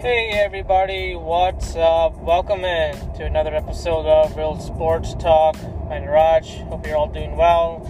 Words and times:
Hey 0.00 0.30
everybody, 0.30 1.14
what's 1.14 1.76
up? 1.76 2.16
Welcome 2.16 2.64
in 2.64 2.96
to 3.16 3.26
another 3.26 3.54
episode 3.54 4.06
of 4.06 4.34
Real 4.34 4.58
Sports 4.58 5.12
Talk. 5.12 5.56
I'm 5.90 6.06
Raj. 6.06 6.56
Hope 6.60 6.86
you're 6.86 6.96
all 6.96 7.06
doing 7.06 7.36
well. 7.36 7.84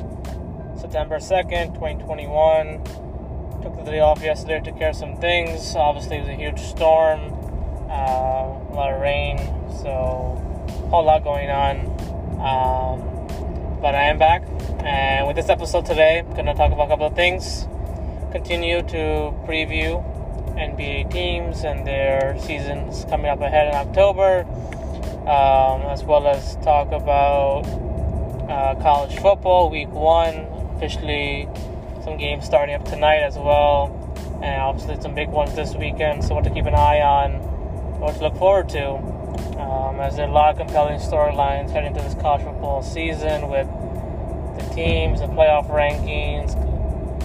September 0.77 1.19
2nd, 1.19 1.75
2021. 1.75 2.83
Took 3.62 3.77
the 3.77 3.88
day 3.88 4.01
off 4.01 4.23
yesterday, 4.23 4.61
took 4.61 4.77
care 4.77 4.88
of 4.88 4.96
some 4.96 5.19
things. 5.19 5.77
Obviously, 5.77 6.16
it 6.16 6.20
was 6.23 6.29
a 6.30 6.34
huge 6.34 6.59
storm, 6.59 7.33
uh, 7.88 8.59
a 8.59 8.74
lot 8.74 8.92
of 8.92 9.01
rain, 9.01 9.38
so 9.80 10.34
a 10.66 10.88
whole 10.88 11.05
lot 11.05 11.23
going 11.23 11.48
on. 11.48 11.87
Um, 12.41 13.80
but 13.80 13.95
I 13.95 14.06
am 14.06 14.19
back, 14.19 14.42
and 14.80 15.29
with 15.29 15.37
this 15.37 15.48
episode 15.48 15.87
today, 15.87 16.24
I'm 16.29 16.34
to 16.34 16.55
talk 16.55 16.73
about 16.73 16.87
a 16.87 16.88
couple 16.88 17.06
of 17.06 17.15
things. 17.15 17.69
Continue 18.33 18.83
to 18.83 19.33
preview 19.47 20.09
NBA 20.60 21.10
teams 21.10 21.64
and 21.64 21.87
their 21.87 22.38
seasons 22.38 23.06
coming 23.09 23.30
up 23.30 23.41
ahead 23.41 23.68
in 23.68 23.74
October, 23.74 24.45
um, 25.23 25.80
as 25.91 26.05
well 26.05 26.28
as 26.28 26.56
talk 26.56 26.92
about 26.92 27.62
uh, 28.48 28.74
college 28.82 29.18
football 29.18 29.70
week 29.70 29.88
one. 29.88 30.46
Officially, 30.77 31.48
some 32.04 32.18
games 32.18 32.45
starting 32.45 32.74
up 32.74 32.84
tonight 32.84 33.20
as 33.20 33.37
well, 33.37 33.88
and 34.42 34.60
obviously 34.60 35.01
some 35.01 35.15
big 35.15 35.28
ones 35.28 35.54
this 35.54 35.74
weekend. 35.74 36.24
So, 36.24 36.34
what 36.34 36.45
to 36.45 36.51
keep 36.51 36.66
an 36.66 36.74
eye 36.74 37.01
on, 37.01 37.32
what 37.98 38.16
to 38.16 38.20
look 38.20 38.37
forward 38.37 38.68
to, 38.70 38.96
um, 39.59 39.98
as 39.98 40.16
there 40.16 40.27
are 40.27 40.30
a 40.30 40.32
lot 40.32 40.51
of 40.52 40.59
compelling 40.59 41.01
storylines 41.01 41.70
heading 41.70 41.95
into 41.95 42.02
this 42.02 42.15
college 42.20 42.42
football 42.42 42.82
season 42.82 43.48
with 43.48 43.66
the 44.59 44.74
teams, 44.74 45.20
the 45.20 45.27
playoff 45.27 45.70
rankings, 45.70 46.54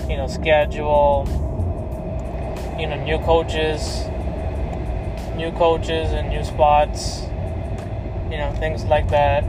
you 0.10 0.16
know, 0.16 0.28
schedule 0.28 1.26
you 2.78 2.88
know, 2.88 3.02
new 3.04 3.18
coaches, 3.20 4.06
new 5.36 5.52
coaches 5.52 6.12
and 6.12 6.30
new 6.30 6.44
spots, 6.44 7.24
you 8.30 8.38
know, 8.38 8.54
things 8.60 8.84
like 8.86 9.10
that 9.10 9.44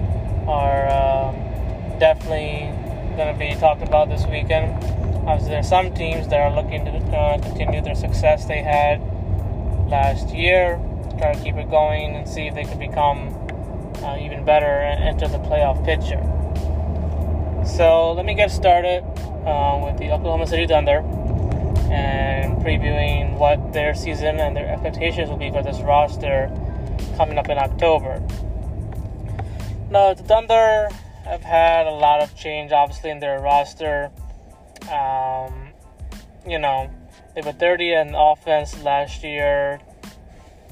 are 0.47 0.89
um, 0.89 1.99
definitely 1.99 2.73
going 3.17 3.33
to 3.33 3.39
be 3.39 3.55
talked 3.59 3.83
about 3.83 4.09
this 4.09 4.25
weekend. 4.27 4.73
Obviously, 5.27 5.51
there 5.51 5.61
are 5.61 5.63
some 5.65 5.93
teams 5.95 6.29
that 6.29 6.41
are 6.41 6.55
looking 6.55 6.85
to 6.85 6.93
uh, 7.17 7.39
continue 7.39 7.83
their 7.83 7.97
success 7.97 8.45
they 8.45 8.63
had 8.63 9.01
last 9.89 10.33
year, 10.35 10.81
try 11.19 11.33
to 11.33 11.43
keep 11.43 11.57
it 11.57 11.69
going 11.69 12.15
and 12.15 12.29
see 12.29 12.47
if 12.47 12.55
they 12.55 12.65
can 12.65 12.79
become 12.79 13.35
uh, 14.05 14.17
even 14.21 14.45
better 14.45 14.67
and 14.67 15.03
enter 15.03 15.27
the 15.27 15.39
playoff 15.39 15.85
picture. 15.85 16.23
So 17.67 18.13
let 18.13 18.25
me 18.25 18.35
get 18.35 18.53
started 18.53 19.03
uh, 19.45 19.81
with 19.85 19.99
the 19.99 20.13
Oklahoma 20.13 20.47
City 20.47 20.67
Thunder 20.67 21.03
and 21.91 22.57
previewing 22.59 23.39
what 23.39 23.73
their 23.73 23.95
season 23.95 24.39
and 24.39 24.57
their 24.57 24.69
expectations 24.69 25.31
will 25.31 25.37
be 25.37 25.51
for 25.51 25.63
this 25.63 25.79
roster 25.81 26.51
coming 27.17 27.39
up 27.39 27.49
in 27.49 27.59
October. 27.59 28.21
Now, 29.91 30.15
the 30.15 30.23
Thunder 30.23 30.89
have 31.25 31.43
had 31.43 31.87
a 31.87 31.91
lot 31.91 32.21
of 32.21 32.35
change, 32.37 32.73
obviously, 32.73 33.11
in 33.11 33.21
their 33.21 33.41
roster. 33.41 34.11
Um, 34.91 35.69
you 36.47 36.59
know, 36.59 36.91
they 37.35 37.41
were 37.43 37.53
30 37.53 37.93
in 37.93 38.15
offense 38.15 38.83
last 38.83 39.23
year. 39.23 39.81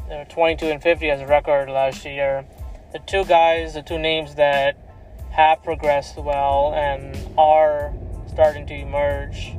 They 0.09 0.17
were 0.17 0.25
22 0.25 0.67
and 0.67 0.83
50 0.83 1.11
as 1.11 1.20
a 1.20 1.27
record 1.27 1.69
last 1.69 2.05
year. 2.05 2.45
The 2.92 2.98
two 3.01 3.25
guys, 3.25 3.75
the 3.75 3.83
two 3.83 3.98
names 3.98 4.35
that 4.37 4.77
have 5.31 5.62
progressed 5.62 6.17
well 6.17 6.73
and 6.75 7.17
are 7.37 7.92
starting 8.29 8.67
to 8.67 8.75
emerge 8.75 9.57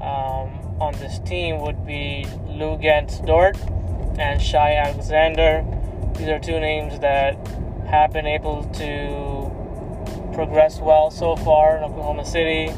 um, 0.00 0.61
on 0.82 0.92
this 0.94 1.20
team 1.20 1.60
would 1.60 1.86
be 1.86 2.26
Luguentz 2.48 3.24
Dort 3.24 3.56
and 4.18 4.42
Shai 4.42 4.74
Alexander. 4.74 5.64
These 6.18 6.28
are 6.28 6.40
two 6.40 6.58
names 6.58 6.98
that 6.98 7.36
have 7.86 8.12
been 8.12 8.26
able 8.26 8.64
to 8.64 10.34
progress 10.34 10.80
well 10.80 11.12
so 11.12 11.36
far 11.36 11.76
in 11.76 11.84
Oklahoma 11.84 12.24
City. 12.24 12.72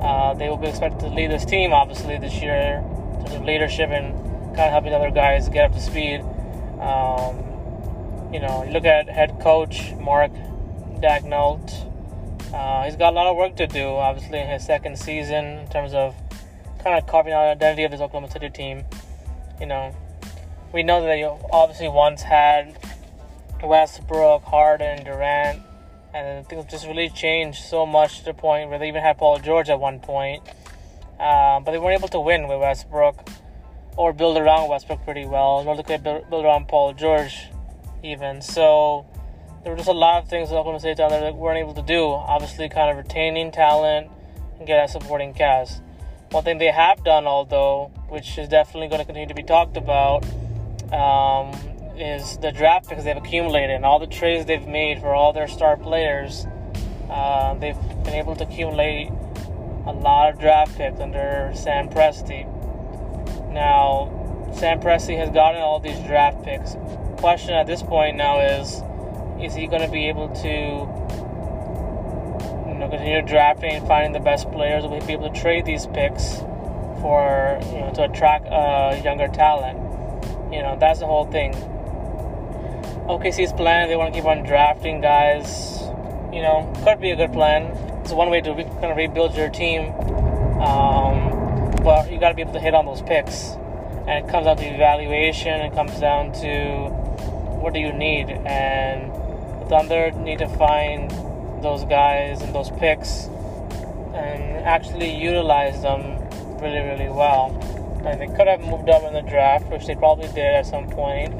Uh, 0.00 0.32
they 0.34 0.48
will 0.48 0.58
be 0.58 0.68
expected 0.68 1.00
to 1.00 1.08
lead 1.08 1.32
this 1.32 1.44
team, 1.44 1.72
obviously, 1.72 2.18
this 2.18 2.40
year 2.40 2.84
in 3.18 3.24
terms 3.24 3.34
of 3.34 3.44
leadership 3.44 3.90
and 3.90 4.14
kind 4.54 4.66
of 4.66 4.70
helping 4.70 4.94
other 4.94 5.10
guys 5.10 5.48
get 5.48 5.64
up 5.64 5.72
to 5.72 5.80
speed. 5.80 6.20
Um, 6.80 8.32
you 8.32 8.38
know, 8.38 8.62
you 8.64 8.70
look 8.70 8.84
at 8.84 9.08
head 9.08 9.40
coach 9.40 9.92
Mark 9.94 10.30
Daigneault. 11.02 11.88
Uh, 12.54 12.84
he's 12.84 12.94
got 12.94 13.12
a 13.12 13.16
lot 13.16 13.26
of 13.26 13.36
work 13.36 13.56
to 13.56 13.66
do, 13.66 13.88
obviously, 13.88 14.38
in 14.38 14.46
his 14.46 14.64
second 14.64 14.96
season 14.96 15.44
in 15.58 15.68
terms 15.68 15.94
of 15.94 16.14
kind 16.82 16.98
of 16.98 17.06
carving 17.06 17.32
out 17.32 17.46
identity 17.46 17.84
of 17.84 17.90
this 17.90 18.00
Oklahoma 18.00 18.30
City 18.30 18.50
team. 18.50 18.84
You 19.60 19.66
know, 19.66 19.94
we 20.72 20.82
know 20.82 21.00
that 21.02 21.08
they 21.08 21.24
obviously 21.24 21.88
once 21.88 22.22
had 22.22 22.78
Westbrook, 23.62 24.42
Harden, 24.44 25.04
Durant, 25.04 25.62
and 26.14 26.46
things 26.48 26.64
just 26.70 26.86
really 26.86 27.08
changed 27.10 27.62
so 27.62 27.86
much 27.86 28.20
to 28.20 28.24
the 28.26 28.34
point 28.34 28.70
where 28.70 28.78
they 28.78 28.88
even 28.88 29.02
had 29.02 29.18
Paul 29.18 29.38
George 29.38 29.68
at 29.68 29.78
one 29.78 30.00
point. 30.00 30.42
Uh, 31.18 31.60
but 31.60 31.72
they 31.72 31.78
weren't 31.78 31.98
able 31.98 32.08
to 32.08 32.20
win 32.20 32.48
with 32.48 32.60
Westbrook 32.60 33.28
or 33.96 34.12
build 34.12 34.38
around 34.38 34.70
Westbrook 34.70 35.04
pretty 35.04 35.26
well, 35.26 35.62
nor 35.62 35.76
they 35.76 35.98
build, 35.98 36.30
build 36.30 36.44
around 36.44 36.68
Paul 36.68 36.94
George 36.94 37.48
even. 38.02 38.40
So 38.40 39.06
there 39.62 39.72
were 39.72 39.76
just 39.76 39.90
a 39.90 39.92
lot 39.92 40.22
of 40.22 40.28
things 40.28 40.48
that 40.48 40.56
Oklahoma 40.56 40.80
City 40.80 40.94
down 40.94 41.10
there 41.10 41.20
that 41.20 41.36
weren't 41.36 41.58
able 41.58 41.74
to 41.74 41.82
do. 41.82 42.04
Obviously, 42.06 42.68
kind 42.70 42.90
of 42.90 42.96
retaining 42.96 43.52
talent 43.52 44.10
and 44.58 44.66
get 44.66 44.82
a 44.82 44.88
supporting 44.88 45.34
cast. 45.34 45.82
One 46.30 46.44
thing 46.44 46.58
they 46.58 46.70
have 46.70 47.02
done, 47.02 47.26
although, 47.26 47.90
which 48.08 48.38
is 48.38 48.48
definitely 48.48 48.86
going 48.86 49.00
to 49.00 49.04
continue 49.04 49.26
to 49.26 49.34
be 49.34 49.42
talked 49.42 49.76
about, 49.76 50.24
um, 50.92 51.52
is 51.96 52.38
the 52.38 52.52
draft 52.52 52.88
because 52.88 53.04
they've 53.04 53.16
accumulated 53.16 53.70
and 53.70 53.84
all 53.84 53.98
the 53.98 54.06
trades 54.06 54.46
they've 54.46 54.66
made 54.66 55.00
for 55.00 55.12
all 55.12 55.32
their 55.32 55.48
star 55.48 55.76
players. 55.76 56.46
Uh, 57.10 57.54
they've 57.54 57.76
been 58.04 58.14
able 58.14 58.36
to 58.36 58.44
accumulate 58.44 59.08
a 59.86 59.92
lot 59.92 60.32
of 60.32 60.38
draft 60.38 60.76
picks 60.76 61.00
under 61.00 61.50
Sam 61.56 61.88
Presti. 61.88 62.46
Now, 63.52 64.52
Sam 64.54 64.78
Presti 64.80 65.16
has 65.18 65.30
gotten 65.30 65.60
all 65.60 65.80
these 65.80 65.98
draft 66.06 66.44
picks. 66.44 66.76
Question 67.16 67.54
at 67.54 67.66
this 67.66 67.82
point 67.82 68.16
now 68.16 68.38
is, 68.38 68.82
is 69.42 69.56
he 69.56 69.66
going 69.66 69.82
to 69.82 69.90
be 69.90 70.06
able 70.08 70.28
to 70.28 71.09
know, 72.80 72.88
continue 72.88 73.22
drafting 73.22 73.72
and 73.72 73.86
finding 73.86 74.12
the 74.12 74.20
best 74.20 74.50
players. 74.50 74.84
We'll 74.84 75.04
be 75.06 75.12
able 75.12 75.30
to 75.30 75.40
trade 75.40 75.64
these 75.64 75.86
picks 75.86 76.38
for 77.00 77.58
you 77.66 77.80
know 77.80 77.92
to 77.94 78.04
attract 78.04 78.46
uh, 78.46 79.00
younger 79.02 79.28
talent. 79.28 79.78
You 80.52 80.62
know, 80.62 80.76
that's 80.78 81.00
the 81.00 81.06
whole 81.06 81.26
thing. 81.26 81.52
OKC's 83.06 83.52
plan, 83.52 83.88
they 83.88 83.96
want 83.96 84.12
to 84.12 84.20
keep 84.20 84.26
on 84.26 84.44
drafting 84.44 85.00
guys. 85.00 85.80
You 86.32 86.42
know, 86.42 86.72
could 86.84 87.00
be 87.00 87.10
a 87.10 87.16
good 87.16 87.32
plan. 87.32 87.64
It's 88.02 88.12
one 88.12 88.30
way 88.30 88.40
to 88.40 88.52
re- 88.52 88.64
kind 88.64 88.86
of 88.86 88.96
rebuild 88.96 89.34
your 89.36 89.50
team. 89.50 89.92
Um, 90.60 91.74
but 91.82 92.10
you 92.12 92.20
got 92.20 92.28
to 92.28 92.34
be 92.34 92.42
able 92.42 92.52
to 92.52 92.60
hit 92.60 92.74
on 92.74 92.86
those 92.86 93.02
picks. 93.02 93.56
And 94.06 94.24
it 94.24 94.30
comes 94.30 94.46
down 94.46 94.56
to 94.58 94.64
evaluation. 94.64 95.60
It 95.60 95.74
comes 95.74 95.98
down 95.98 96.32
to 96.34 96.88
what 97.60 97.74
do 97.74 97.80
you 97.80 97.92
need. 97.92 98.30
And 98.30 99.10
the 99.62 99.66
Thunder 99.68 100.10
need 100.12 100.38
to 100.38 100.48
find 100.48 101.10
those 101.62 101.84
guys 101.84 102.40
and 102.42 102.54
those 102.54 102.70
picks 102.70 103.26
and 104.14 104.64
actually 104.66 105.14
utilize 105.14 105.82
them 105.82 106.18
really, 106.60 106.80
really 106.80 107.08
well. 107.08 107.56
And 108.04 108.20
they 108.20 108.26
could 108.36 108.46
have 108.46 108.60
moved 108.60 108.88
up 108.88 109.02
in 109.04 109.12
the 109.12 109.22
draft, 109.22 109.66
which 109.66 109.86
they 109.86 109.94
probably 109.94 110.28
did 110.28 110.54
at 110.54 110.66
some 110.66 110.88
point. 110.88 111.34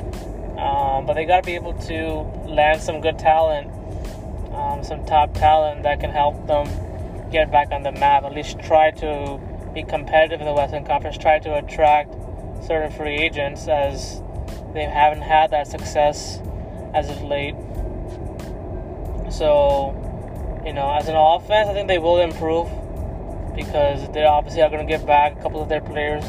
Um, 0.59 1.07
but 1.07 1.15
they 1.15 1.25
got 1.25 1.43
to 1.43 1.47
be 1.47 1.55
able 1.55 1.75
to 1.75 2.21
land 2.47 2.83
some 2.83 3.01
good 3.01 3.19
talent, 3.19 3.71
um, 4.53 4.85
some 4.85 5.05
top 5.07 5.33
talent 5.35 5.85
that 5.85 6.01
can 6.01 6.11
help 6.11 6.47
them 6.47 6.69
get 7.31 7.51
back 7.51 7.71
on 7.73 7.83
the 7.83 7.93
map. 7.93 8.25
At 8.25 8.35
least 8.35 8.59
try 8.61 8.91
to 8.91 9.41
be 9.73 9.83
competitive 9.83 10.41
in 10.41 10.47
the 10.47 10.53
Western 10.53 10.85
Conference. 10.85 11.17
Try 11.17 11.39
to 11.39 11.57
attract 11.57 12.13
certain 12.67 12.91
free 12.91 13.17
agents, 13.17 13.69
as 13.69 14.23
they 14.75 14.85
haven't 14.85 15.23
had 15.23 15.51
that 15.53 15.67
success 15.67 16.41
as 16.95 17.09
of 17.09 17.23
late. 17.23 17.55
So 19.31 19.97
you 20.65 20.73
know, 20.73 20.91
as 20.93 21.09
an 21.09 21.17
offense, 21.17 21.69
I 21.69 21.73
think 21.73 21.89
they 21.89 21.99
will 21.99 22.21
improve 22.21 22.69
because 23.55 24.11
they 24.13 24.25
obviously 24.25 24.63
are 24.63 24.71
going 24.71 24.87
to 24.87 24.91
get 24.91 25.07
back 25.07 25.39
a 25.39 25.43
couple 25.43 25.63
of 25.63 25.69
their 25.69 25.81
players. 25.81 26.25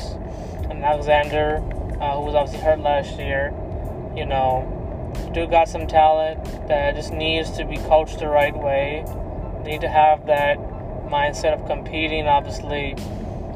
And 0.70 0.84
Alexander, 0.84 1.58
uh, 2.00 2.16
who 2.16 2.24
was 2.24 2.36
obviously 2.36 2.64
hurt 2.64 2.80
last 2.80 3.18
year, 3.18 3.54
you 4.16 4.26
know, 4.26 4.78
do 5.34 5.48
got 5.48 5.68
some 5.70 5.88
talent 5.88 6.44
that 6.68 6.96
just 6.96 7.14
needs 7.14 7.52
to 7.52 7.66
be 7.66 7.78
coached 7.78 8.20
the 8.20 8.28
right 8.28 8.56
way. 8.56 9.06
Need 9.64 9.82
to 9.82 9.90
have 9.90 10.26
that 10.28 10.58
mindset 11.08 11.54
of 11.54 11.68
competing, 11.68 12.28
obviously. 12.28 12.94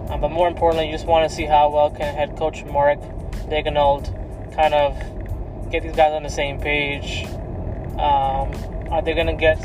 Um, 0.10 0.21
but 0.21 0.30
more 0.30 0.48
importantly, 0.48 0.88
you 0.88 0.92
just 0.92 1.07
want 1.07 1.28
to 1.30 1.36
see 1.36 1.45
how 1.45 1.69
well 1.69 1.89
can 1.89 2.13
head 2.13 2.38
coach 2.38 2.63
Mark 2.66 3.00
Daigneault 3.50 4.54
kind 4.56 4.74
of 4.74 5.71
get 5.71 5.83
these 5.83 5.95
guys 5.95 6.13
on 6.13 6.24
the 6.24 6.30
same 6.30 6.60
page. 6.60 7.25
Um, 7.98 8.51
are 8.92 9.01
they 9.01 9.13
going 9.13 9.28
to 9.28 9.33
get 9.33 9.57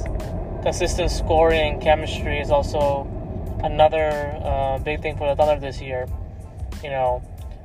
consistent 0.62 1.10
scoring 1.10 1.80
chemistry 1.80 2.38
is 2.38 2.50
also 2.50 3.08
another 3.62 4.38
uh, 4.42 4.78
big 4.78 5.02
thing 5.02 5.16
for 5.16 5.28
the 5.28 5.36
Thunder 5.36 5.60
this 5.60 5.80
year. 5.80 6.06
You 6.82 6.90
know, 6.90 7.22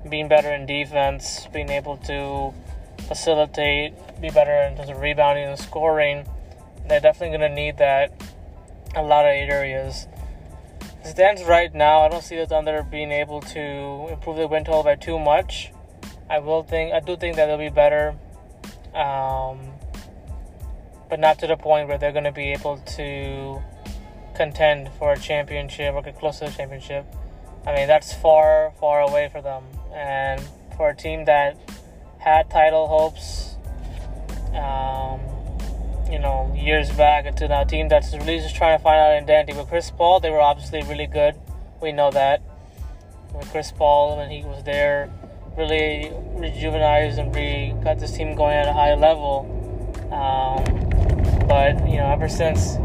being 0.10 0.28
better 0.28 0.54
in 0.54 0.66
defense, 0.66 1.48
being 1.54 1.70
able 1.70 1.98
to 1.98 2.54
facilitate, 3.08 3.94
be 4.22 4.30
better 4.30 4.54
in 4.54 4.78
terms 4.78 4.90
of 4.90 5.00
rebounding 5.00 5.48
and 5.48 5.60
scoring. 5.60 6.26
They're 6.88 7.00
definitely 7.00 7.38
going 7.38 7.50
to 7.50 7.56
need 7.56 7.78
that 7.78 8.12
a 8.96 9.02
lot 9.02 9.26
of 9.26 9.32
areas. 9.32 10.08
As 11.02 11.12
it 11.12 11.12
stands 11.12 11.44
right 11.44 11.74
now, 11.74 12.02
I 12.02 12.10
don't 12.10 12.24
see 12.24 12.38
the 12.38 12.48
Thunder 12.48 12.84
being 12.84 13.12
able 13.12 13.42
to 13.42 14.08
improve 14.10 14.38
the 14.38 14.48
win 14.48 14.64
total 14.64 14.84
by 14.84 14.96
too 14.96 15.20
much. 15.20 15.72
I 16.30 16.40
will 16.40 16.64
think 16.64 16.94
I 16.94 17.00
do 17.00 17.16
think 17.16 17.36
that 17.36 17.46
they'll 17.46 17.58
be 17.58 17.70
better, 17.70 18.16
um, 18.94 19.75
but 21.10 21.20
not 21.20 21.40
to 21.40 21.48
the 21.48 21.58
point 21.58 21.88
where 21.88 21.98
they're 21.98 22.12
going 22.12 22.24
to 22.26 22.32
be 22.32 22.52
able 22.52 22.78
to 22.78 23.62
contend 24.36 24.90
for 25.00 25.14
a 25.14 25.20
championship 25.20 25.94
or 25.94 26.02
get 26.02 26.18
close 26.20 26.40
to 26.40 26.46
the 26.46 26.52
championship. 26.52 27.06
I 27.66 27.74
mean, 27.74 27.88
that's 27.88 28.14
far, 28.14 28.74
far 28.80 29.02
away 29.02 29.30
for 29.32 29.42
them. 29.42 29.64
And 29.94 30.42
for 30.76 30.90
a 30.90 30.96
team 30.96 31.26
that 31.26 31.58
had 32.20 32.50
title 32.50 32.88
hopes, 32.88 33.56
um, 34.54 35.20
you 36.12 36.20
know, 36.20 36.54
years 36.56 36.92
back 36.92 37.26
into 37.26 37.48
now 37.48 37.62
a 37.62 37.66
team 37.66 37.88
that's 37.88 38.14
really 38.14 38.40
just 38.40 38.56
trying 38.56 38.78
to 38.78 38.84
find 38.84 38.98
out 38.98 39.12
identity. 39.12 39.58
With 39.58 39.68
Chris 39.68 39.92
Paul, 39.92 40.20
they 40.20 40.30
were 40.30 40.42
obviously 40.42 40.84
really 40.84 41.08
good. 41.08 41.36
We 41.82 41.92
know 41.92 42.12
that. 42.12 42.42
With 43.34 43.50
Chris 43.52 43.72
Paul, 43.72 44.18
when 44.18 44.30
he 44.30 44.44
was 44.44 44.64
there, 44.64 45.10
really 45.58 46.12
rejuvenized 46.36 47.18
and 47.18 47.36
re 47.36 47.74
got 47.84 48.00
this 48.00 48.12
team 48.12 48.36
going 48.36 48.56
at 48.56 48.68
a 48.68 48.74
high 48.74 48.94
level. 48.96 49.52
Um, 50.12 50.95
but 51.48 51.88
you 51.88 51.98
know, 51.98 52.12
ever 52.12 52.28
since 52.28 52.76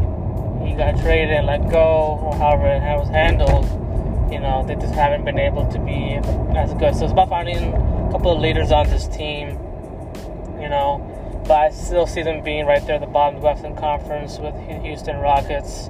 he 0.63 0.75
got 0.75 0.99
traded 1.01 1.31
and 1.31 1.47
let 1.47 1.69
go, 1.69 2.19
or 2.21 2.35
however 2.35 2.67
it 2.67 2.99
was 2.99 3.09
handled, 3.09 3.65
you 4.31 4.39
know, 4.39 4.63
they 4.65 4.75
just 4.75 4.93
haven't 4.93 5.25
been 5.25 5.39
able 5.39 5.69
to 5.71 5.79
be 5.79 6.19
as 6.57 6.73
good. 6.75 6.95
So 6.95 7.05
it's 7.05 7.11
about 7.11 7.29
finding 7.29 7.73
a 7.73 8.11
couple 8.11 8.31
of 8.31 8.39
leaders 8.39 8.71
on 8.71 8.89
this 8.89 9.07
team, 9.07 9.49
you 10.61 10.69
know. 10.69 11.07
But 11.47 11.57
I 11.57 11.69
still 11.71 12.07
see 12.07 12.21
them 12.21 12.43
being 12.43 12.65
right 12.65 12.85
there 12.85 12.95
at 12.95 13.01
the 13.01 13.07
bottom 13.07 13.35
of 13.35 13.41
the 13.41 13.47
Western 13.47 13.75
Conference 13.75 14.37
with 14.37 14.55
Houston 14.83 15.17
Rockets. 15.17 15.89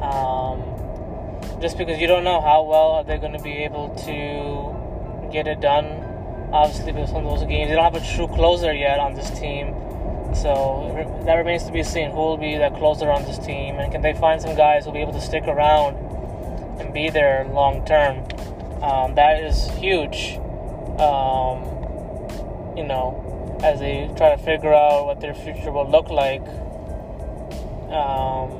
Um, 0.00 0.62
just 1.60 1.76
because 1.76 1.98
you 1.98 2.06
don't 2.06 2.24
know 2.24 2.40
how 2.40 2.62
well 2.62 2.92
are 2.92 3.04
they 3.04 3.18
going 3.18 3.32
to 3.32 3.42
be 3.42 3.64
able 3.64 3.94
to 4.06 5.32
get 5.32 5.46
it 5.46 5.60
done. 5.60 6.02
Obviously, 6.52 6.92
with 6.92 7.08
some 7.08 7.26
of 7.26 7.38
those 7.38 7.48
games, 7.48 7.70
they 7.70 7.74
don't 7.74 7.92
have 7.92 8.00
a 8.00 8.14
true 8.14 8.28
closer 8.28 8.72
yet 8.72 9.00
on 9.00 9.14
this 9.14 9.30
team. 9.30 9.74
So 10.42 11.22
that 11.24 11.34
remains 11.34 11.64
to 11.64 11.72
be 11.72 11.82
seen. 11.82 12.10
Who 12.10 12.18
will 12.18 12.36
be 12.36 12.56
that 12.58 12.74
closer 12.76 13.10
on 13.10 13.24
this 13.24 13.38
team, 13.38 13.78
and 13.78 13.90
can 13.90 14.02
they 14.02 14.12
find 14.12 14.40
some 14.40 14.54
guys 14.54 14.84
who'll 14.84 14.92
be 14.92 15.00
able 15.00 15.14
to 15.14 15.20
stick 15.20 15.44
around 15.44 15.96
and 16.78 16.92
be 16.92 17.08
there 17.08 17.44
long 17.52 17.84
term? 17.86 18.18
Um, 18.82 19.14
that 19.14 19.42
is 19.42 19.70
huge. 19.70 20.36
Um, 21.00 21.64
you 22.76 22.84
know, 22.84 23.58
as 23.62 23.80
they 23.80 24.10
try 24.16 24.36
to 24.36 24.42
figure 24.42 24.74
out 24.74 25.06
what 25.06 25.20
their 25.20 25.34
future 25.34 25.72
will 25.72 25.90
look 25.90 26.10
like. 26.10 26.42
Um, 27.90 28.50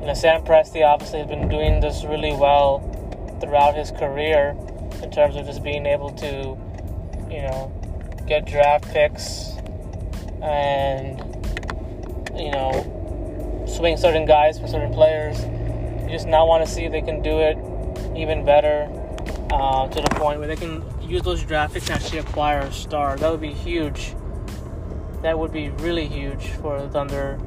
you 0.00 0.06
know, 0.06 0.14
Sam 0.14 0.44
Presti 0.44 0.84
obviously 0.84 1.20
has 1.20 1.28
been 1.28 1.48
doing 1.48 1.80
this 1.80 2.04
really 2.04 2.34
well 2.34 2.80
throughout 3.40 3.74
his 3.74 3.90
career 3.90 4.56
in 5.02 5.10
terms 5.10 5.36
of 5.36 5.46
just 5.46 5.62
being 5.62 5.86
able 5.86 6.10
to, 6.10 6.58
you 7.30 7.42
know, 7.42 7.72
get 8.26 8.44
draft 8.44 8.84
picks 8.92 9.54
and 10.44 11.18
you 12.36 12.50
know 12.50 13.64
swing 13.66 13.96
certain 13.96 14.26
guys 14.26 14.58
for 14.58 14.68
certain 14.68 14.92
players. 14.92 15.42
You 16.04 16.10
just 16.10 16.26
now 16.26 16.46
want 16.46 16.64
to 16.64 16.70
see 16.70 16.84
if 16.84 16.92
they 16.92 17.00
can 17.00 17.22
do 17.22 17.40
it 17.40 17.56
even 18.16 18.44
better 18.44 18.88
uh, 19.50 19.88
to 19.88 20.00
the 20.00 20.10
point 20.16 20.38
where 20.38 20.48
they 20.48 20.56
can 20.56 20.84
use 21.02 21.22
those 21.22 21.42
draft 21.42 21.74
picks 21.74 21.86
to 21.86 21.94
actually 21.94 22.18
acquire 22.18 22.60
a 22.60 22.72
star. 22.72 23.16
That 23.16 23.30
would 23.30 23.40
be 23.40 23.52
huge. 23.52 24.14
That 25.22 25.38
would 25.38 25.52
be 25.52 25.70
really 25.70 26.06
huge 26.06 26.48
for 26.60 26.80
the 26.80 26.88
Thunder, 26.88 27.40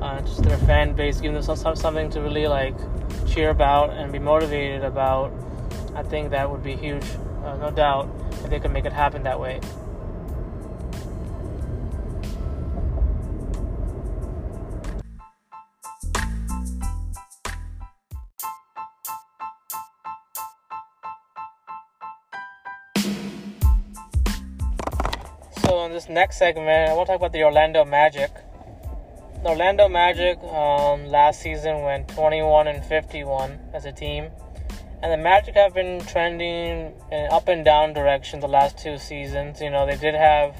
uh, 0.00 0.20
just 0.20 0.44
their 0.44 0.58
fan 0.58 0.94
base, 0.94 1.20
giving 1.20 1.34
themselves 1.34 1.80
something 1.80 2.08
to 2.10 2.20
really 2.20 2.46
like 2.46 2.76
cheer 3.26 3.50
about 3.50 3.90
and 3.90 4.12
be 4.12 4.20
motivated 4.20 4.84
about. 4.84 5.32
I 5.94 6.02
think 6.02 6.30
that 6.30 6.48
would 6.48 6.62
be 6.62 6.76
huge, 6.76 7.04
uh, 7.44 7.56
no 7.56 7.70
doubt, 7.70 8.08
if 8.44 8.50
they 8.50 8.60
could 8.60 8.72
make 8.72 8.84
it 8.84 8.92
happen 8.92 9.24
that 9.24 9.38
way. 9.38 9.60
Next 26.14 26.38
segment, 26.38 26.88
I 26.88 26.94
want 26.94 27.08
to 27.08 27.12
talk 27.12 27.20
about 27.20 27.32
the 27.32 27.42
Orlando 27.42 27.84
Magic. 27.84 28.30
The 29.42 29.48
Orlando 29.48 29.88
Magic 29.88 30.38
um, 30.44 31.06
last 31.06 31.40
season 31.40 31.82
went 31.82 32.06
21 32.08 32.68
and 32.68 32.84
51 32.84 33.58
as 33.74 33.84
a 33.84 33.90
team, 33.90 34.30
and 35.02 35.12
the 35.12 35.16
Magic 35.16 35.56
have 35.56 35.74
been 35.74 36.00
trending 36.06 36.94
in 37.10 37.28
up 37.32 37.48
and 37.48 37.64
down 37.64 37.92
direction 37.94 38.38
the 38.38 38.48
last 38.48 38.78
two 38.78 38.96
seasons. 38.96 39.60
You 39.60 39.70
know, 39.70 39.86
they 39.86 39.96
did 39.96 40.14
have 40.14 40.54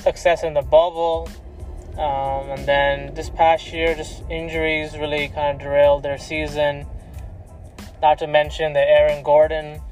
success 0.00 0.42
in 0.42 0.54
the 0.54 0.62
bubble, 0.62 1.28
um, 1.92 2.48
and 2.50 2.66
then 2.66 3.14
this 3.14 3.28
past 3.28 3.70
year, 3.70 3.94
just 3.94 4.22
injuries 4.30 4.96
really 4.96 5.28
kind 5.28 5.56
of 5.56 5.62
derailed 5.62 6.02
their 6.02 6.18
season. 6.18 6.86
Not 8.00 8.18
to 8.20 8.26
mention 8.26 8.72
that 8.72 8.88
Aaron 8.88 9.22
Gordon, 9.22 9.82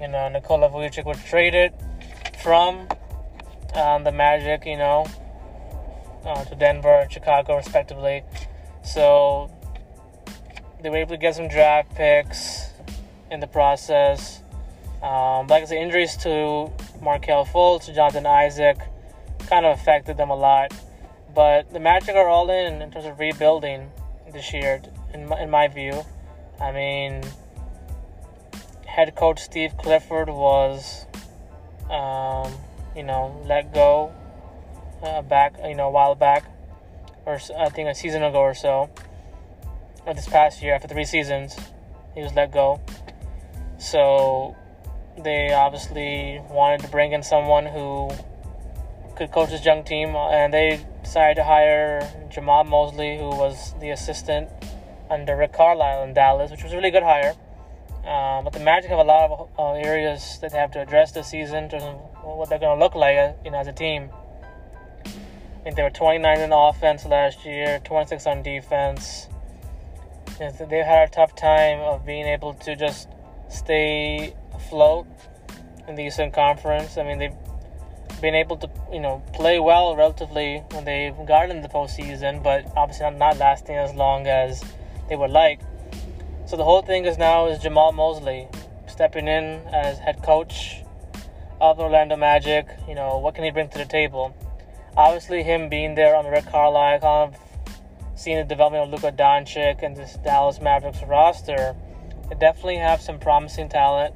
you 0.00 0.08
know, 0.08 0.26
Nikola 0.30 0.70
Vucevic 0.70 1.04
was 1.04 1.22
traded 1.22 1.74
from 2.42 2.88
um, 3.74 4.04
the 4.04 4.12
Magic, 4.12 4.66
you 4.66 4.76
know, 4.76 5.06
uh, 6.24 6.44
to 6.44 6.54
Denver 6.54 7.00
and 7.00 7.12
Chicago, 7.12 7.56
respectively. 7.56 8.22
So 8.84 9.50
they 10.82 10.90
were 10.90 10.96
able 10.96 11.10
to 11.10 11.18
get 11.18 11.34
some 11.34 11.48
draft 11.48 11.94
picks 11.94 12.70
in 13.30 13.40
the 13.40 13.46
process. 13.46 14.40
Um, 15.02 15.46
like 15.48 15.62
I 15.62 15.66
said, 15.66 15.78
injuries 15.78 16.16
to 16.18 16.70
Markelle 17.00 17.44
Fultz, 17.44 17.92
Jonathan 17.92 18.26
Isaac 18.26 18.78
kind 19.46 19.66
of 19.66 19.78
affected 19.78 20.16
them 20.16 20.30
a 20.30 20.36
lot. 20.36 20.72
But 21.34 21.72
the 21.72 21.80
Magic 21.80 22.14
are 22.14 22.28
all 22.28 22.50
in 22.50 22.82
in 22.82 22.90
terms 22.90 23.06
of 23.06 23.18
rebuilding 23.18 23.90
this 24.32 24.52
year, 24.52 24.82
in 25.14 25.26
my, 25.26 25.40
in 25.40 25.50
my 25.50 25.68
view. 25.68 26.04
I 26.60 26.72
mean, 26.72 27.22
head 28.86 29.14
coach 29.16 29.40
Steve 29.40 29.76
Clifford 29.78 30.28
was 30.28 31.06
um, 31.90 32.52
you 32.96 33.02
know, 33.02 33.42
let 33.46 33.72
go 33.72 34.12
uh, 35.02 35.22
back, 35.22 35.56
you 35.64 35.74
know, 35.74 35.88
a 35.88 35.90
while 35.90 36.14
back, 36.14 36.44
or 37.26 37.38
I 37.58 37.68
think 37.68 37.88
a 37.88 37.94
season 37.94 38.22
ago 38.22 38.38
or 38.38 38.54
so, 38.54 38.90
or 40.06 40.14
this 40.14 40.28
past 40.28 40.62
year 40.62 40.74
after 40.74 40.88
three 40.88 41.04
seasons, 41.04 41.56
he 42.14 42.22
was 42.22 42.34
let 42.34 42.52
go. 42.52 42.80
So 43.78 44.56
they 45.22 45.52
obviously 45.52 46.40
wanted 46.50 46.80
to 46.80 46.88
bring 46.88 47.12
in 47.12 47.22
someone 47.22 47.66
who 47.66 48.10
could 49.16 49.30
coach 49.30 49.50
this 49.50 49.64
young 49.64 49.84
team, 49.84 50.14
and 50.16 50.52
they 50.52 50.80
decided 51.02 51.36
to 51.36 51.44
hire 51.44 52.00
Jamahl 52.30 52.66
Mosley, 52.66 53.18
who 53.18 53.28
was 53.28 53.74
the 53.80 53.90
assistant 53.90 54.48
under 55.10 55.36
Rick 55.36 55.52
Carlisle 55.52 56.04
in 56.04 56.14
Dallas, 56.14 56.50
which 56.50 56.62
was 56.62 56.72
a 56.72 56.76
really 56.76 56.90
good 56.90 57.02
hire. 57.02 57.34
Um, 58.04 58.44
but 58.44 58.52
the 58.52 58.60
Magic 58.60 58.90
have 58.90 58.98
a 58.98 59.04
lot 59.04 59.30
of 59.30 59.50
uh, 59.58 59.72
areas 59.74 60.38
that 60.40 60.50
they 60.52 60.58
have 60.58 60.72
to 60.72 60.80
address 60.80 61.12
this 61.12 61.28
season 61.28 61.68
what 62.22 62.48
they're 62.48 62.58
going 62.58 62.78
to 62.78 62.84
look 62.84 62.94
like, 62.94 63.16
uh, 63.16 63.32
you 63.44 63.50
know, 63.50 63.58
as 63.58 63.66
a 63.66 63.72
team. 63.72 64.10
I 65.04 65.64
think 65.64 65.76
they 65.76 65.82
were 65.82 65.90
29 65.90 66.40
in 66.40 66.52
offense 66.52 67.04
last 67.06 67.44
year, 67.44 67.80
26 67.84 68.26
on 68.26 68.42
defense. 68.42 69.28
They've 70.38 70.84
had 70.84 71.08
a 71.08 71.10
tough 71.10 71.36
time 71.36 71.78
of 71.80 72.04
being 72.04 72.26
able 72.26 72.54
to 72.54 72.74
just 72.74 73.08
stay 73.48 74.34
afloat 74.52 75.06
in 75.86 75.94
the 75.94 76.02
Eastern 76.02 76.32
Conference. 76.32 76.98
I 76.98 77.04
mean, 77.04 77.18
they've 77.18 77.36
been 78.20 78.34
able 78.34 78.56
to, 78.56 78.70
you 78.92 79.00
know, 79.00 79.22
play 79.34 79.60
well 79.60 79.94
relatively 79.94 80.64
when 80.72 80.84
they've 80.84 81.14
gotten 81.26 81.56
in 81.56 81.62
the 81.62 81.68
postseason, 81.68 82.42
but 82.42 82.64
obviously 82.76 83.08
not 83.10 83.36
lasting 83.38 83.76
as 83.76 83.94
long 83.94 84.26
as 84.26 84.64
they 85.08 85.16
would 85.16 85.30
like. 85.30 85.60
So 86.46 86.56
the 86.56 86.64
whole 86.64 86.82
thing 86.82 87.04
is 87.04 87.18
now 87.18 87.46
is 87.46 87.58
Jamahl 87.60 87.94
Mosley 87.94 88.48
stepping 88.86 89.28
in 89.28 89.60
as 89.72 89.98
head 89.98 90.22
coach 90.22 90.81
of 91.62 91.78
Orlando 91.78 92.16
Magic. 92.16 92.66
You 92.88 92.96
know, 92.96 93.18
what 93.18 93.36
can 93.36 93.44
he 93.44 93.50
bring 93.52 93.68
to 93.68 93.78
the 93.78 93.86
table? 93.86 94.36
Obviously, 94.96 95.44
him 95.44 95.68
being 95.68 95.94
there 95.94 96.16
on 96.16 96.24
the 96.24 96.30
Rick 96.30 96.46
Carlisle, 96.46 96.98
kind 96.98 97.32
of 97.32 97.40
seeing 98.16 98.36
the 98.36 98.44
development 98.44 98.84
of 98.84 98.90
Luka 98.90 99.16
Doncic 99.16 99.82
and 99.82 99.96
this 99.96 100.18
Dallas 100.24 100.60
Mavericks 100.60 101.02
roster, 101.04 101.74
they 102.28 102.34
definitely 102.34 102.76
have 102.76 103.00
some 103.00 103.18
promising 103.18 103.68
talent. 103.68 104.12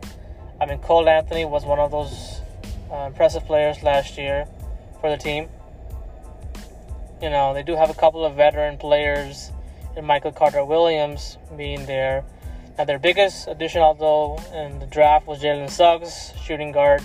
I 0.60 0.66
mean, 0.66 0.78
Cole 0.78 1.08
Anthony 1.08 1.44
was 1.44 1.64
one 1.64 1.78
of 1.78 1.92
those 1.92 2.40
uh, 2.92 3.06
impressive 3.06 3.46
players 3.46 3.82
last 3.82 4.18
year 4.18 4.46
for 5.00 5.08
the 5.08 5.16
team. 5.16 5.48
You 7.22 7.30
know, 7.30 7.54
they 7.54 7.62
do 7.62 7.76
have 7.76 7.90
a 7.90 7.94
couple 7.94 8.24
of 8.24 8.34
veteran 8.34 8.76
players 8.76 9.52
and 9.96 10.04
Michael 10.04 10.32
Carter 10.32 10.64
Williams 10.64 11.38
being 11.56 11.86
there. 11.86 12.24
Now, 12.76 12.84
their 12.84 12.98
biggest 12.98 13.46
addition, 13.48 13.82
although 13.82 14.36
in 14.52 14.80
the 14.80 14.86
draft, 14.86 15.26
was 15.26 15.40
Jalen 15.40 15.70
Suggs, 15.70 16.32
shooting 16.44 16.72
guard. 16.72 17.02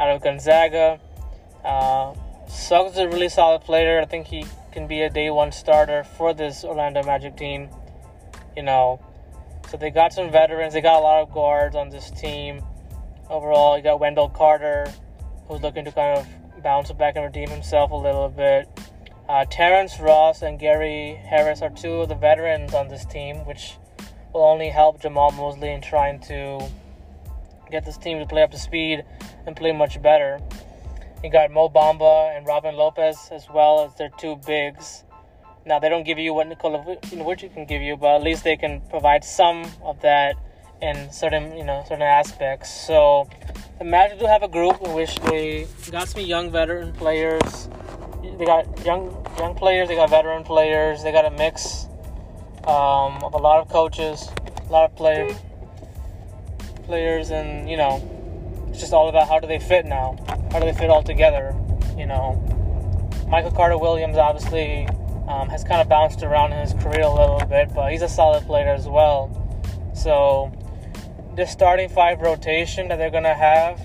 Out 0.00 0.10
of 0.10 0.22
Gonzaga. 0.22 1.00
Uh, 1.64 2.14
Suggs 2.48 2.92
is 2.92 2.98
a 2.98 3.08
really 3.08 3.28
solid 3.28 3.62
player. 3.62 4.00
I 4.00 4.04
think 4.04 4.26
he 4.26 4.46
can 4.72 4.86
be 4.86 5.02
a 5.02 5.10
day 5.10 5.30
one 5.30 5.52
starter 5.52 6.04
for 6.04 6.32
this 6.32 6.64
Orlando 6.64 7.02
Magic 7.02 7.36
team. 7.36 7.68
You 8.56 8.62
know, 8.62 9.00
so 9.70 9.76
they 9.76 9.90
got 9.90 10.12
some 10.12 10.30
veterans. 10.30 10.74
They 10.74 10.80
got 10.80 10.98
a 10.98 11.02
lot 11.02 11.22
of 11.22 11.32
guards 11.32 11.76
on 11.76 11.90
this 11.90 12.10
team. 12.10 12.62
Overall, 13.28 13.76
you 13.76 13.82
got 13.82 14.00
Wendell 14.00 14.30
Carter, 14.30 14.90
who's 15.46 15.60
looking 15.60 15.84
to 15.84 15.92
kind 15.92 16.18
of 16.18 16.62
bounce 16.62 16.90
back 16.92 17.16
and 17.16 17.24
redeem 17.24 17.50
himself 17.50 17.90
a 17.90 17.96
little 17.96 18.28
bit. 18.28 18.68
Uh, 19.28 19.44
Terrence 19.50 20.00
Ross 20.00 20.40
and 20.40 20.58
Gary 20.58 21.20
Harris 21.28 21.60
are 21.60 21.68
two 21.68 22.00
of 22.00 22.08
the 22.08 22.14
veterans 22.14 22.72
on 22.72 22.88
this 22.88 23.04
team, 23.04 23.44
which 23.46 23.74
will 24.32 24.42
only 24.42 24.70
help 24.70 25.02
Jamahl 25.02 25.34
Mosley 25.34 25.70
in 25.70 25.82
trying 25.82 26.18
to 26.20 26.66
get 27.70 27.84
this 27.84 27.96
team 27.96 28.18
to 28.18 28.26
play 28.26 28.42
up 28.42 28.50
to 28.50 28.58
speed 28.58 29.04
and 29.46 29.56
play 29.56 29.72
much 29.72 30.00
better. 30.02 30.40
You 31.22 31.30
got 31.30 31.50
Mo 31.50 31.68
Bamba 31.68 32.36
and 32.36 32.46
Robin 32.46 32.76
Lopez 32.76 33.28
as 33.32 33.46
well 33.52 33.84
as 33.84 33.94
their 33.96 34.10
two 34.18 34.36
bigs. 34.46 35.04
Now 35.66 35.78
they 35.78 35.88
don't 35.88 36.04
give 36.04 36.18
you 36.18 36.32
what 36.32 36.46
Nikola 36.46 36.78
Vucevic 36.78 37.52
can 37.52 37.66
give 37.66 37.82
you, 37.82 37.96
but 37.96 38.16
at 38.16 38.22
least 38.22 38.44
they 38.44 38.56
can 38.56 38.80
provide 38.88 39.24
some 39.24 39.66
of 39.82 40.00
that 40.02 40.36
in 40.80 41.10
certain 41.12 41.56
you 41.56 41.64
know 41.64 41.82
certain 41.88 42.02
aspects. 42.02 42.70
So 42.70 43.28
the 43.78 43.84
Magic 43.84 44.18
do 44.18 44.26
have 44.26 44.42
a 44.42 44.48
group 44.48 44.80
in 44.82 44.94
which 44.94 45.16
they 45.16 45.66
got 45.90 46.08
some 46.08 46.22
young 46.22 46.50
veteran 46.50 46.92
players. 46.92 47.68
They 48.38 48.44
got 48.44 48.64
young 48.84 49.10
young 49.38 49.54
players. 49.54 49.88
They 49.88 49.96
got 49.96 50.10
veteran 50.10 50.44
players. 50.44 51.02
They 51.02 51.12
got 51.12 51.24
a 51.24 51.30
mix 51.30 51.86
um, 52.68 53.22
of 53.24 53.34
a 53.34 53.38
lot 53.38 53.60
of 53.60 53.68
coaches, 53.68 54.28
a 54.68 54.72
lot 54.72 54.84
of 54.84 54.94
players, 54.96 55.34
players, 56.88 57.30
and 57.30 57.70
you 57.70 57.76
know, 57.76 58.02
it's 58.70 58.80
just 58.80 58.92
all 58.92 59.08
about 59.08 59.28
how 59.28 59.38
do 59.38 59.46
they 59.46 59.60
fit 59.60 59.86
now? 59.86 60.16
How 60.50 60.58
do 60.58 60.66
they 60.66 60.76
fit 60.76 60.90
all 60.90 61.04
together? 61.04 61.54
You 61.96 62.06
know, 62.06 62.34
Michael 63.28 63.52
Carter 63.52 63.78
Williams 63.78 64.16
obviously 64.16 64.86
um, 65.28 65.48
has 65.50 65.62
kind 65.62 65.80
of 65.80 65.88
bounced 65.88 66.22
around 66.24 66.52
in 66.52 66.60
his 66.60 66.72
career 66.82 67.02
a 67.02 67.12
little 67.12 67.38
bit, 67.46 67.72
but 67.74 67.92
he's 67.92 68.02
a 68.02 68.08
solid 68.08 68.44
player 68.44 68.70
as 68.70 68.88
well. 68.88 69.30
So 69.94 70.50
this 71.36 71.52
starting 71.52 71.88
five 71.88 72.20
rotation 72.20 72.88
that 72.88 72.96
they're 72.96 73.10
gonna 73.10 73.34
have, 73.34 73.78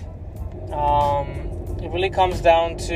um, 0.71 1.77
it 1.83 1.91
really 1.91 2.09
comes 2.09 2.41
down 2.41 2.77
to 2.77 2.95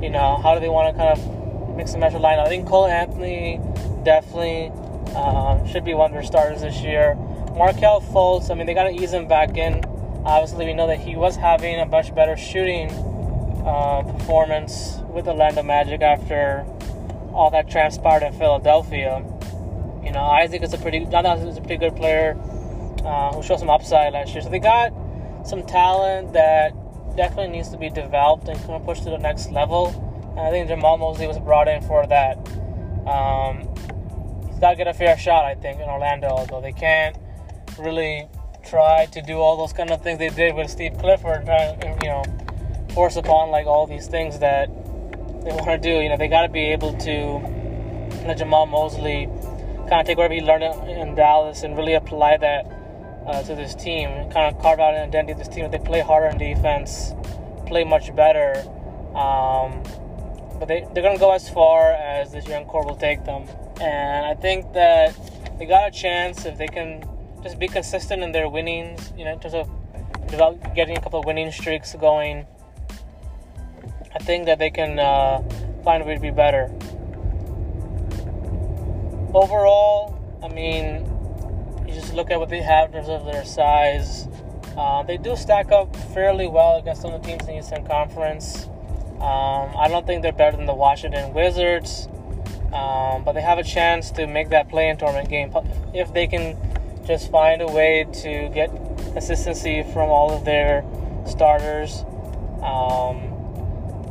you 0.00 0.10
know 0.10 0.36
how 0.42 0.54
do 0.54 0.60
they 0.60 0.68
want 0.68 0.94
to 0.94 1.02
kind 1.02 1.18
of 1.18 1.76
mix 1.76 1.92
and 1.92 2.00
match 2.00 2.12
the 2.12 2.18
line. 2.18 2.38
I 2.38 2.48
think 2.48 2.68
Cole 2.68 2.86
Anthony 2.86 3.60
definitely 4.04 4.70
um, 5.16 5.66
should 5.66 5.84
be 5.84 5.94
one 5.94 6.06
of 6.06 6.12
their 6.12 6.22
starters 6.22 6.62
this 6.62 6.80
year. 6.80 7.18
Markelle 7.56 8.02
Fultz, 8.02 8.50
I 8.50 8.54
mean, 8.54 8.66
they 8.66 8.74
got 8.74 8.84
to 8.84 8.94
ease 8.94 9.14
him 9.14 9.26
back 9.26 9.56
in. 9.56 9.82
Obviously, 10.26 10.66
we 10.66 10.74
know 10.74 10.86
that 10.88 11.00
he 11.00 11.16
was 11.16 11.36
having 11.36 11.80
a 11.80 11.86
much 11.86 12.14
better 12.14 12.36
shooting 12.36 12.90
uh, 13.64 14.02
performance 14.02 14.98
with 15.08 15.26
Orlando 15.26 15.62
Magic 15.62 16.02
after 16.02 16.66
all 17.32 17.50
that 17.52 17.70
transpired 17.70 18.22
in 18.22 18.34
Philadelphia. 18.34 19.24
You 20.04 20.12
know, 20.12 20.20
Isaac 20.20 20.62
is 20.62 20.74
a 20.74 20.78
pretty, 20.78 21.06
Jonathan 21.06 21.48
is 21.48 21.56
a 21.56 21.60
pretty 21.62 21.78
good 21.78 21.96
player 21.96 22.36
uh, 23.04 23.32
who 23.32 23.42
showed 23.42 23.58
some 23.58 23.70
upside 23.70 24.12
last 24.12 24.34
year. 24.34 24.42
So 24.42 24.50
they 24.50 24.58
got 24.58 24.92
some 25.46 25.64
talent 25.64 26.34
that 26.34 26.74
definitely 27.16 27.56
needs 27.56 27.70
to 27.70 27.78
be 27.78 27.88
developed 27.88 28.48
and 28.48 28.58
kind 28.58 28.72
of 28.72 28.84
pushed 28.84 29.04
to 29.04 29.10
the 29.10 29.18
next 29.18 29.50
level. 29.50 29.88
And 30.36 30.40
I 30.40 30.50
think 30.50 30.68
Jamahl 30.68 30.98
Mosley 30.98 31.26
was 31.26 31.38
brought 31.38 31.68
in 31.68 31.80
for 31.82 32.06
that. 32.06 32.36
Um, 33.08 33.60
he's 34.46 34.60
to 34.60 34.74
get 34.76 34.88
a 34.88 34.92
fair 34.92 35.16
shot, 35.16 35.46
I 35.46 35.54
think, 35.54 35.80
in 35.80 35.88
Orlando, 35.88 36.28
although 36.28 36.60
they 36.60 36.72
can't 36.72 37.16
really 37.78 38.28
try 38.68 39.06
to 39.06 39.22
do 39.22 39.34
all 39.38 39.56
those 39.56 39.72
kind 39.72 39.90
of 39.90 40.02
things 40.02 40.18
they 40.18 40.30
did 40.30 40.54
with 40.54 40.70
Steve 40.70 40.98
Clifford, 40.98 41.46
trying 41.46 41.80
you 42.02 42.08
know, 42.08 42.22
force 42.92 43.16
upon 43.16 43.50
like 43.50 43.66
all 43.66 43.86
these 43.86 44.08
things 44.08 44.38
that 44.40 44.68
they 45.44 45.52
want 45.52 45.66
to 45.66 45.78
do. 45.78 46.00
You 46.02 46.08
know, 46.08 46.16
they 46.16 46.28
got 46.28 46.42
to 46.42 46.48
be 46.48 46.72
able 46.72 46.96
to 46.98 47.38
let 48.26 48.38
Jamahl 48.38 48.68
Mosley 48.68 49.26
kind 49.88 50.00
of 50.00 50.06
take 50.06 50.16
whatever 50.16 50.34
he 50.34 50.40
learned 50.40 50.64
in 50.88 51.14
Dallas 51.14 51.62
and 51.62 51.76
really 51.76 51.94
apply 51.94 52.38
that 52.38 52.66
uh, 53.26 53.42
to 53.42 53.54
this 53.54 53.74
team. 53.74 54.08
Kind 54.30 54.54
of 54.54 54.60
carve 54.60 54.80
out 54.80 54.94
an 54.94 55.08
identity 55.08 55.32
of 55.32 55.38
this 55.38 55.48
team. 55.48 55.70
They 55.70 55.78
play 55.78 56.00
harder 56.00 56.26
in 56.26 56.38
defense, 56.38 57.12
play 57.66 57.84
much 57.84 58.14
better. 58.14 58.58
Um, 59.14 59.82
but 60.58 60.68
they, 60.68 60.86
they're 60.92 61.02
going 61.02 61.16
to 61.16 61.20
go 61.20 61.32
as 61.32 61.48
far 61.48 61.92
as 61.92 62.32
this 62.32 62.46
young 62.48 62.64
core 62.64 62.84
will 62.84 62.96
take 62.96 63.24
them. 63.24 63.46
And 63.80 64.26
I 64.26 64.34
think 64.34 64.72
that 64.72 65.14
they 65.58 65.66
got 65.66 65.88
a 65.88 65.90
chance 65.90 66.44
if 66.44 66.58
they 66.58 66.66
can 66.66 67.05
just 67.46 67.60
be 67.60 67.68
consistent 67.68 68.22
in 68.22 68.32
their 68.32 68.48
winnings, 68.48 69.12
you 69.16 69.24
know, 69.24 69.32
in 69.32 69.38
terms 69.38 69.54
of 69.54 69.68
develop, 70.26 70.74
getting 70.74 70.96
a 70.96 71.00
couple 71.00 71.20
of 71.20 71.24
winning 71.24 71.52
streaks 71.52 71.94
going. 71.94 72.44
I 74.14 74.18
think 74.18 74.46
that 74.46 74.58
they 74.58 74.70
can 74.70 74.98
uh, 74.98 75.42
find 75.84 76.02
a 76.02 76.06
way 76.06 76.14
to 76.16 76.20
be 76.20 76.30
better. 76.30 76.64
Overall, 79.32 80.18
I 80.42 80.48
mean, 80.48 81.06
you 81.86 81.94
just 81.94 82.14
look 82.14 82.30
at 82.30 82.40
what 82.40 82.48
they 82.48 82.62
have 82.62 82.86
in 82.86 82.92
terms 82.94 83.08
of 83.08 83.24
their 83.26 83.44
size. 83.44 84.26
Uh, 84.76 85.02
they 85.04 85.16
do 85.16 85.36
stack 85.36 85.70
up 85.70 85.94
fairly 86.14 86.48
well 86.48 86.78
against 86.78 87.02
some 87.02 87.12
of 87.12 87.22
the 87.22 87.28
teams 87.28 87.42
in 87.42 87.48
the 87.48 87.58
Eastern 87.58 87.86
Conference. 87.86 88.66
Um, 89.20 89.72
I 89.76 89.86
don't 89.88 90.06
think 90.06 90.22
they're 90.22 90.32
better 90.32 90.56
than 90.56 90.66
the 90.66 90.74
Washington 90.74 91.32
Wizards, 91.32 92.08
um, 92.72 93.24
but 93.24 93.32
they 93.32 93.40
have 93.40 93.58
a 93.58 93.62
chance 93.62 94.10
to 94.12 94.26
make 94.26 94.50
that 94.50 94.68
play 94.68 94.88
in 94.88 94.96
tournament 94.96 95.28
game 95.28 95.52
if 95.94 96.12
they 96.12 96.26
can 96.26 96.56
just 97.06 97.30
find 97.30 97.62
a 97.62 97.66
way 97.66 98.06
to 98.12 98.48
get 98.48 98.70
consistency 99.12 99.82
from 99.92 100.10
all 100.10 100.30
of 100.30 100.44
their 100.44 100.84
starters. 101.26 102.04
Um, 102.62 103.32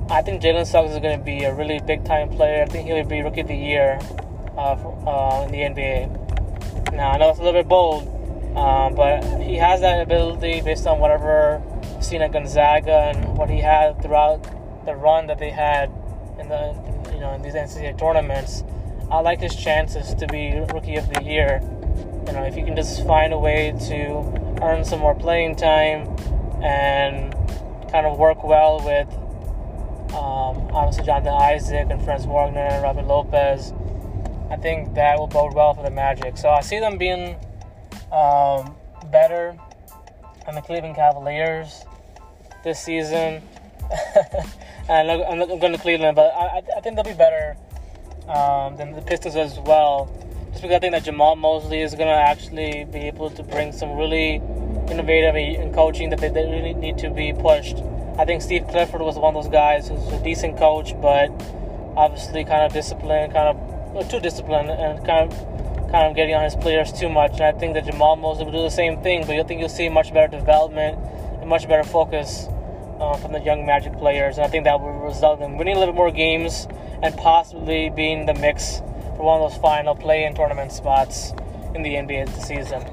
I 0.10 0.22
think 0.22 0.42
Jalen 0.42 0.66
Suggs 0.66 0.92
is 0.92 1.00
going 1.00 1.18
to 1.18 1.24
be 1.24 1.44
a 1.44 1.54
really 1.54 1.80
big 1.80 2.06
time 2.06 2.30
player. 2.30 2.64
I 2.64 2.66
think 2.66 2.88
he'll 2.88 3.04
be 3.04 3.22
rookie 3.22 3.42
of 3.42 3.48
the 3.48 3.56
year 3.56 4.00
uh, 4.58 4.76
uh, 5.06 5.44
in 5.46 5.52
the 5.52 5.82
NBA. 5.82 6.94
Now 6.94 7.12
I 7.12 7.18
know 7.18 7.30
it's 7.30 7.40
a 7.40 7.44
little 7.44 7.60
bit 7.60 7.68
bold, 7.68 8.08
um, 8.56 8.96
but 8.96 9.24
he 9.42 9.56
has 9.56 9.82
that 9.82 10.02
ability 10.02 10.62
based 10.62 10.88
on 10.88 11.00
whatever 11.00 11.62
seen 12.00 12.22
at 12.22 12.32
Gonzaga 12.32 13.12
and 13.14 13.38
what 13.38 13.50
he 13.50 13.60
had 13.60 14.02
throughout 14.02 14.44
the 14.86 14.96
run 14.96 15.28
that 15.28 15.40
they 15.40 15.50
had 15.50 15.92
in 16.40 16.48
the 16.48 16.74
you 17.12 17.20
know 17.20 17.34
in 17.34 17.42
these 17.42 17.56
NCAA 17.56 17.98
tournaments. 17.98 18.64
I 19.12 19.20
like 19.20 19.40
his 19.40 19.56
chances 19.56 20.14
to 20.16 20.28
be 20.28 20.60
rookie 20.74 20.96
of 20.96 21.12
the 21.14 21.24
year. 21.24 21.62
You 22.28 22.34
know, 22.34 22.44
if 22.44 22.58
you 22.58 22.66
can 22.66 22.76
just 22.76 23.06
find 23.06 23.34
a 23.34 23.38
way 23.38 23.72
to 23.88 24.60
earn 24.64 24.84
some 24.84 25.00
more 25.00 25.14
playing 25.14 25.56
time 25.56 26.08
and 26.64 27.32
kind 27.92 28.08
of 28.08 28.18
work 28.18 28.44
well 28.44 28.84
with 28.84 29.08
um, 30.16 30.74
obviously 30.74 31.06
Jonathan 31.06 31.34
Isaac 31.34 31.88
and 31.92 32.04
Franz 32.04 32.26
Wagner 32.26 32.62
and 32.62 32.82
Robin 32.82 33.08
Lopez, 33.08 33.74
I 34.50 34.56
think 34.56 34.96
that 34.96 35.20
will 35.20 35.28
bode 35.28 35.54
well 35.54 35.76
for 35.76 35.84
the 35.84 35.92
Magic. 35.92 36.38
So 36.38 36.50
I 36.50 36.62
see 36.62 36.80
them 36.80 36.98
being 36.98 37.36
um, 38.12 38.76
better 39.12 39.56
than 40.46 40.56
the 40.56 40.62
Cleveland 40.62 40.96
Cavaliers 40.96 41.86
this 42.64 42.80
season. 42.80 43.44
and 44.90 45.12
I'm, 45.12 45.42
I'm 45.42 45.60
going 45.60 45.74
to 45.74 45.78
Cleveland, 45.78 46.16
but 46.16 46.34
I, 46.34 46.64
I 46.76 46.82
think 46.82 46.96
they'll 46.96 47.04
be 47.04 47.14
better 47.14 47.56
um, 48.28 48.78
than 48.78 48.94
the 48.94 49.02
Pistons 49.02 49.36
as 49.36 49.60
well 49.60 50.12
just 50.56 50.62
because 50.64 50.78
I 50.78 50.80
think 50.80 50.94
that 50.94 51.04
Jamahl 51.04 51.38
Mosley 51.38 51.82
is 51.82 51.96
going 51.96 52.08
to 52.08 52.14
actually 52.14 52.86
be 52.86 53.00
able 53.12 53.30
to 53.30 53.44
bring 53.44 53.74
some 53.74 53.98
really 53.98 54.36
innovative 54.90 55.36
in 55.36 55.74
coaching 55.74 56.12
that 56.12 56.22
they, 56.22 56.30
they 56.30 56.46
really 56.46 56.74
need 56.74 56.98
to 57.00 57.10
be 57.10 57.34
pushed. 57.34 57.76
I 58.18 58.24
think 58.24 58.42
Steve 58.42 58.66
Clifford 58.70 59.02
was 59.02 59.18
one 59.18 59.36
of 59.36 59.44
those 59.44 59.52
guys 59.52 59.90
who's 59.90 60.08
a 60.14 60.24
decent 60.24 60.58
coach, 60.58 60.94
but 61.02 61.28
obviously 61.98 62.46
kind 62.46 62.64
of 62.64 62.72
disciplined, 62.72 63.34
kind 63.34 63.50
of 63.50 63.58
well, 63.94 64.08
too 64.08 64.22
disciplined, 64.22 64.70
and 64.70 65.06
kind 65.06 65.30
of 65.30 65.92
kind 65.92 66.08
of 66.08 66.16
getting 66.16 66.34
on 66.34 66.46
his 66.46 66.56
players 66.56 66.94
too 66.94 67.10
much. 67.10 67.34
And 67.34 67.44
I 67.44 67.52
think 67.52 67.74
that 67.74 67.84
Jamahl 67.84 68.18
Mosley 68.18 68.46
will 68.46 68.54
do 68.54 68.62
the 68.62 68.70
same 68.70 69.02
thing, 69.02 69.28
but 69.28 69.36
I 69.36 69.44
think 69.44 69.60
you'll 69.60 69.68
see 69.68 69.90
much 69.90 70.14
better 70.14 70.40
development 70.40 70.98
and 71.42 71.50
much 71.50 71.68
better 71.68 71.84
focus 71.84 72.48
uh, 73.02 73.18
from 73.18 73.34
the 73.34 73.42
young 73.42 73.66
Magic 73.66 73.92
players. 73.98 74.38
And 74.38 74.46
I 74.46 74.50
think 74.50 74.64
that 74.64 74.80
will 74.80 74.94
result 74.94 75.42
in 75.42 75.58
winning 75.58 75.76
a 75.76 75.80
little 75.80 75.94
bit 75.94 75.98
more 75.98 76.12
games 76.12 76.66
and 77.04 77.14
possibly 77.18 77.90
being 77.90 78.26
the 78.26 78.34
mix 78.36 78.82
for 79.16 79.24
one 79.24 79.42
of 79.42 79.52
those 79.52 79.62
final 79.62 79.96
play-in 79.96 80.36
tournament 80.36 80.72
spots 80.72 81.32
in 81.74 81.82
the 81.84 81.96
NBA 81.96 82.30
season. 82.42 82.84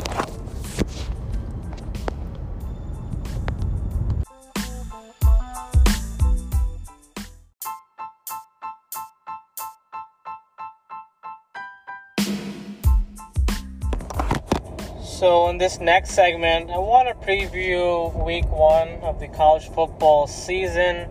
So, 15.22 15.48
in 15.50 15.58
this 15.58 15.78
next 15.78 16.10
segment, 16.10 16.70
I 16.70 16.78
want 16.78 17.06
to 17.06 17.14
preview 17.14 18.12
week 18.24 18.44
one 18.48 18.88
of 19.02 19.20
the 19.20 19.28
college 19.28 19.68
football 19.68 20.26
season. 20.26 21.08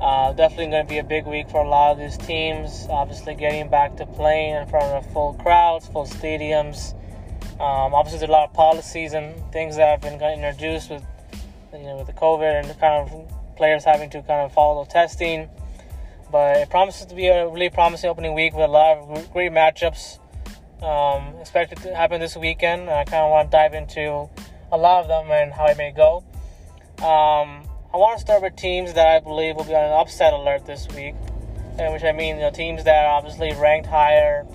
Uh, 0.00 0.32
definitely 0.32 0.68
going 0.68 0.86
to 0.86 0.88
be 0.88 0.98
a 0.98 1.04
big 1.04 1.26
week 1.26 1.50
for 1.50 1.62
a 1.62 1.68
lot 1.68 1.92
of 1.92 1.98
these 1.98 2.16
teams. 2.16 2.86
Obviously, 2.88 3.34
getting 3.34 3.68
back 3.68 3.96
to 3.96 4.06
playing 4.06 4.54
in 4.54 4.66
front 4.68 4.86
of 4.86 5.12
full 5.12 5.34
crowds, 5.34 5.86
full 5.88 6.06
stadiums. 6.06 6.94
Um, 7.60 7.92
obviously, 7.92 8.20
there's 8.20 8.30
a 8.30 8.32
lot 8.32 8.48
of 8.48 8.54
policies 8.54 9.12
and 9.12 9.34
things 9.52 9.76
that 9.76 9.88
have 9.88 10.00
been 10.00 10.14
introduced 10.14 10.88
with, 10.88 11.04
you 11.74 11.82
know, 11.82 11.98
with 11.98 12.06
the 12.06 12.14
COVID 12.14 12.64
and 12.64 12.80
kind 12.80 13.10
of 13.10 13.56
players 13.56 13.84
having 13.84 14.08
to 14.10 14.22
kind 14.22 14.40
of 14.40 14.54
follow 14.54 14.86
testing. 14.86 15.50
But 16.32 16.56
it 16.56 16.70
promises 16.70 17.04
to 17.06 17.14
be 17.14 17.26
a 17.26 17.46
really 17.46 17.68
promising 17.68 18.08
opening 18.08 18.34
week 18.34 18.54
with 18.54 18.64
a 18.64 18.72
lot 18.72 18.96
of 18.96 19.32
great 19.32 19.52
matchups 19.52 20.18
um, 20.82 21.34
expected 21.38 21.78
to 21.82 21.94
happen 21.94 22.20
this 22.20 22.36
weekend. 22.36 22.88
I 22.88 23.04
kind 23.04 23.24
of 23.24 23.30
want 23.30 23.50
to 23.50 23.56
dive 23.56 23.74
into 23.74 24.30
a 24.72 24.78
lot 24.78 25.02
of 25.02 25.08
them 25.08 25.30
and 25.30 25.52
how 25.52 25.66
it 25.66 25.76
may 25.76 25.92
go. 25.92 26.24
Um, 27.04 27.64
I 27.92 27.96
want 27.96 28.18
to 28.18 28.20
start 28.20 28.42
with 28.42 28.54
teams 28.54 28.92
that 28.92 29.08
I 29.08 29.18
believe 29.18 29.56
will 29.56 29.64
be 29.64 29.74
on 29.74 29.82
an 29.82 29.90
upset 29.90 30.32
alert 30.32 30.64
this 30.64 30.86
week, 30.94 31.16
and 31.76 31.92
which 31.92 32.04
I 32.04 32.12
mean 32.12 32.36
you 32.36 32.42
know, 32.42 32.50
teams 32.52 32.84
that 32.84 33.04
are 33.04 33.16
obviously 33.16 33.52
ranked 33.54 33.88
higher 33.88 34.46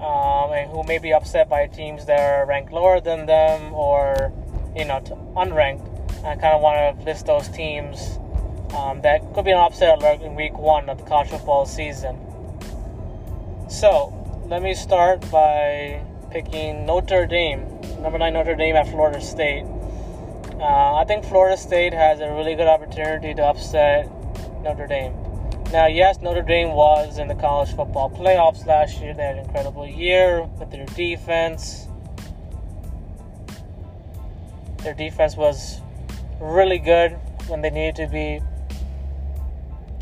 um, 0.00 0.50
and 0.50 0.68
who 0.68 0.82
may 0.82 0.98
be 0.98 1.12
upset 1.12 1.48
by 1.48 1.68
teams 1.68 2.06
that 2.06 2.18
are 2.18 2.44
ranked 2.44 2.72
lower 2.72 3.00
than 3.00 3.26
them 3.26 3.72
or 3.72 4.32
you 4.74 4.84
know 4.84 4.98
unranked. 5.36 5.86
I 6.24 6.34
kind 6.34 6.56
of 6.56 6.60
want 6.60 6.98
to 6.98 7.04
list 7.04 7.26
those 7.26 7.48
teams 7.50 8.18
um, 8.74 9.00
that 9.02 9.20
could 9.32 9.44
be 9.44 9.52
an 9.52 9.58
upset 9.58 9.98
alert 9.98 10.22
in 10.22 10.34
week 10.34 10.58
one 10.58 10.88
of 10.88 10.98
the 10.98 11.04
college 11.04 11.28
football 11.28 11.66
season. 11.66 12.18
So 13.68 14.42
let 14.48 14.60
me 14.60 14.74
start 14.74 15.20
by 15.30 16.02
picking 16.32 16.84
Notre 16.84 17.26
Dame, 17.26 17.60
number 18.00 18.18
nine 18.18 18.32
Notre 18.32 18.56
Dame 18.56 18.74
at 18.74 18.88
Florida 18.88 19.20
State. 19.20 19.64
Uh, 20.58 20.94
I 20.94 21.04
think 21.04 21.22
Florida 21.22 21.56
State 21.56 21.92
has 21.92 22.20
a 22.20 22.32
really 22.32 22.54
good 22.54 22.66
opportunity 22.66 23.34
to 23.34 23.44
upset 23.44 24.08
Notre 24.62 24.86
Dame. 24.86 25.14
Now, 25.70 25.86
yes, 25.86 26.22
Notre 26.22 26.40
Dame 26.40 26.72
was 26.72 27.18
in 27.18 27.28
the 27.28 27.34
college 27.34 27.74
football 27.76 28.08
playoffs 28.08 28.64
last 28.64 28.98
year. 29.00 29.12
They 29.12 29.22
had 29.22 29.36
an 29.36 29.44
incredible 29.44 29.86
year 29.86 30.44
with 30.58 30.70
their 30.70 30.86
defense. 30.86 31.88
Their 34.82 34.94
defense 34.94 35.36
was 35.36 35.82
really 36.40 36.78
good 36.78 37.18
when 37.48 37.60
they 37.60 37.70
needed 37.70 37.96
to 37.96 38.06
be. 38.06 38.40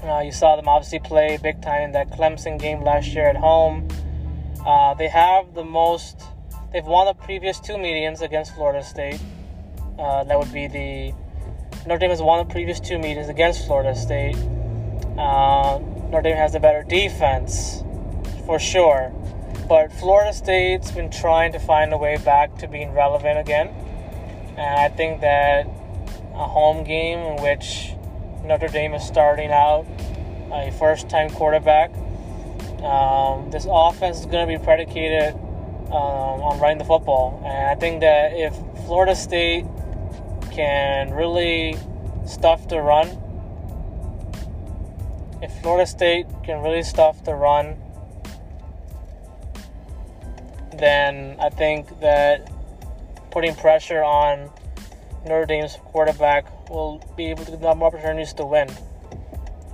Uh, 0.06 0.20
you 0.20 0.30
saw 0.30 0.54
them 0.54 0.68
obviously 0.68 1.00
play 1.00 1.37
big 1.42 1.62
time 1.62 1.82
in 1.82 1.92
that 1.92 2.11
Clemson 2.11 2.61
game 2.61 2.84
last 2.84 3.08
year 3.08 3.28
at 3.28 3.37
home. 3.37 3.88
Uh, 4.64 4.94
they 4.94 5.08
have 5.08 5.54
the 5.54 5.64
most. 5.64 6.23
They've 6.73 6.84
won 6.84 7.06
the 7.06 7.14
previous 7.14 7.58
two 7.58 7.76
meetings 7.76 8.20
against 8.20 8.54
Florida 8.54 8.84
State. 8.84 9.20
Uh, 9.98 10.24
that 10.24 10.38
would 10.38 10.52
be 10.52 10.66
the 10.66 11.14
Notre 11.86 11.98
Dame 11.98 12.10
has 12.10 12.22
won 12.22 12.46
the 12.46 12.50
previous 12.50 12.80
two 12.80 12.98
meetings 12.98 13.28
against 13.28 13.66
Florida 13.66 13.94
State. 13.94 14.36
Uh, 15.18 15.78
Notre 16.10 16.22
Dame 16.22 16.36
has 16.36 16.54
a 16.54 16.60
better 16.60 16.82
defense, 16.82 17.82
for 18.46 18.58
sure. 18.58 19.12
But 19.68 19.92
Florida 19.92 20.32
State's 20.32 20.90
been 20.90 21.10
trying 21.10 21.52
to 21.52 21.58
find 21.58 21.92
a 21.92 21.98
way 21.98 22.16
back 22.16 22.56
to 22.58 22.68
being 22.68 22.92
relevant 22.92 23.38
again. 23.38 23.68
And 24.56 24.80
I 24.80 24.88
think 24.88 25.20
that 25.20 25.66
a 25.66 26.46
home 26.46 26.84
game 26.84 27.18
in 27.18 27.42
which 27.42 27.92
Notre 28.44 28.68
Dame 28.68 28.94
is 28.94 29.04
starting 29.04 29.50
out 29.50 29.86
a 30.52 30.70
first 30.72 31.08
time 31.08 31.30
quarterback, 31.30 31.90
um, 32.82 33.50
this 33.50 33.66
offense 33.68 34.20
is 34.20 34.26
going 34.26 34.46
to 34.46 34.58
be 34.58 34.62
predicated 34.62 35.34
um, 35.88 36.40
on 36.42 36.60
running 36.60 36.78
the 36.78 36.84
football. 36.84 37.42
And 37.44 37.70
I 37.70 37.74
think 37.74 38.00
that 38.00 38.32
if 38.34 38.54
Florida 38.86 39.14
State 39.14 39.64
can 40.54 41.12
really 41.12 41.76
stuff 42.26 42.68
the 42.68 42.80
run, 42.80 43.08
if 45.42 45.52
Florida 45.61 45.87
State 45.87 46.26
can 46.42 46.62
really 46.62 46.82
stuff 46.82 47.23
the 47.25 47.34
run, 47.34 47.76
then 50.78 51.37
I 51.38 51.50
think 51.50 52.00
that 52.00 52.50
putting 53.30 53.54
pressure 53.54 54.02
on 54.02 54.50
Notre 55.26 55.46
Dame's 55.46 55.76
quarterback 55.76 56.70
will 56.70 57.02
be 57.16 57.26
able 57.26 57.44
to 57.44 57.50
give 57.52 57.61
them 57.61 57.78
more 57.78 57.88
opportunities 57.88 58.33
to 58.35 58.46
win. 58.46 58.68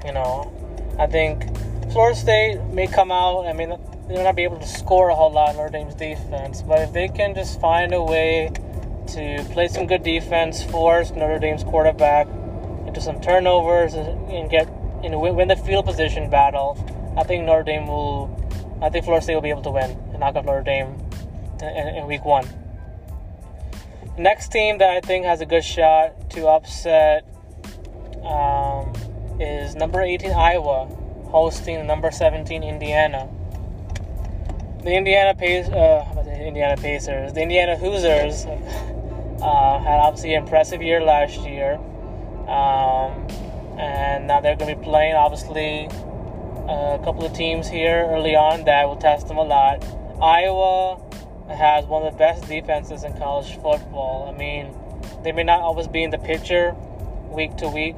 You 0.04 0.12
know, 0.12 0.52
I 0.98 1.07
think 1.07 1.44
Florida 1.92 2.18
State 2.18 2.61
may 2.72 2.87
come 2.87 3.12
out. 3.12 3.46
I 3.46 3.52
mean, 3.52 3.70
they 4.09 4.14
may 4.14 4.24
not 4.24 4.35
be 4.35 4.44
able 4.44 4.59
to 4.59 4.66
score 4.66 5.11
a 5.11 5.14
whole 5.14 5.31
lot 5.31 5.50
in 5.50 5.57
Notre 5.57 5.70
Dame's 5.70 5.94
defense, 5.94 6.62
but 6.62 6.81
if 6.81 6.92
they 6.92 7.09
can 7.09 7.35
just 7.35 7.61
find 7.61 7.92
a 7.92 8.02
way 8.02 8.50
to 9.14 9.44
play 9.53 9.68
some 9.68 9.87
good 9.87 10.03
defense, 10.03 10.62
force 10.62 11.11
Notre 11.11 11.38
Dame's 11.38 11.64
quarterback 11.64 12.27
into 12.87 13.01
some 13.01 13.20
turnovers, 13.20 13.94
and 13.94 14.51
get 14.51 14.68
win 15.03 15.49
the 15.49 15.57
field 15.57 15.87
position 15.87 16.29
battle, 16.31 16.77
I 17.16 17.25
think 17.25 17.44
Notre 17.44 17.62
Dame 17.62 17.87
will, 17.87 18.29
I 18.83 18.90
think 18.90 19.05
Florida 19.05 19.23
State 19.23 19.35
will 19.35 19.42
be 19.42 19.51
able 19.51 19.62
to 19.62 19.70
win 19.70 19.90
and 19.90 20.20
knock 20.20 20.37
off 20.37 20.44
Notre 20.44 20.62
Dame 20.62 20.94
in, 21.62 21.88
in 21.96 22.07
week 22.07 22.25
one. 22.25 22.49
Next 24.18 24.53
team 24.53 24.79
that 24.79 24.90
I 24.90 25.01
think 25.01 25.25
has 25.25 25.40
a 25.40 25.46
good 25.46 25.64
shot 25.64 26.31
to 26.31 26.49
upset 26.49 27.25
um, 28.25 28.92
is 29.40 29.75
number 29.75 30.03
18 30.03 30.33
Iowa 30.33 30.87
hosting 31.31 31.87
number 31.87 32.11
17 32.11 32.62
Indiana. 32.62 33.29
The 34.83 34.92
Indiana 34.92 35.35
Pace, 35.35 35.68
uh, 35.68 36.23
the 36.25 36.46
Indiana 36.46 36.81
Pacers, 36.81 37.33
the 37.33 37.42
Indiana 37.42 37.77
Hoosiers, 37.77 38.46
uh, 39.42 39.79
had 39.79 40.00
obviously 40.00 40.35
an 40.35 40.42
impressive 40.42 40.83
year 40.83 41.03
last 41.03 41.40
year. 41.40 41.74
Um, 42.48 43.26
and 43.79 44.26
now 44.26 44.40
they're 44.40 44.57
going 44.57 44.74
to 44.74 44.81
be 44.81 44.85
playing 44.85 45.14
obviously 45.14 45.88
a 46.68 47.00
couple 47.03 47.24
of 47.24 47.33
teams 47.33 47.68
here 47.68 48.07
early 48.11 48.37
on 48.37 48.64
that 48.64 48.87
will 48.87 48.96
test 48.96 49.29
them 49.29 49.38
a 49.38 49.42
lot. 49.42 49.85
Iowa 50.20 51.00
has 51.48 51.87
one 51.87 52.05
of 52.05 52.12
the 52.12 52.18
best 52.18 52.46
defenses 52.46 53.05
in 53.05 53.16
college 53.18 53.55
football. 53.55 54.33
I 54.33 54.38
mean, 54.38 54.74
they 55.22 55.33
may 55.33 55.42
not 55.42 55.61
always 55.61 55.88
be 55.88 56.03
in 56.03 56.11
the 56.11 56.18
picture 56.18 56.74
week 57.29 57.57
to 57.57 57.68
week, 57.68 57.96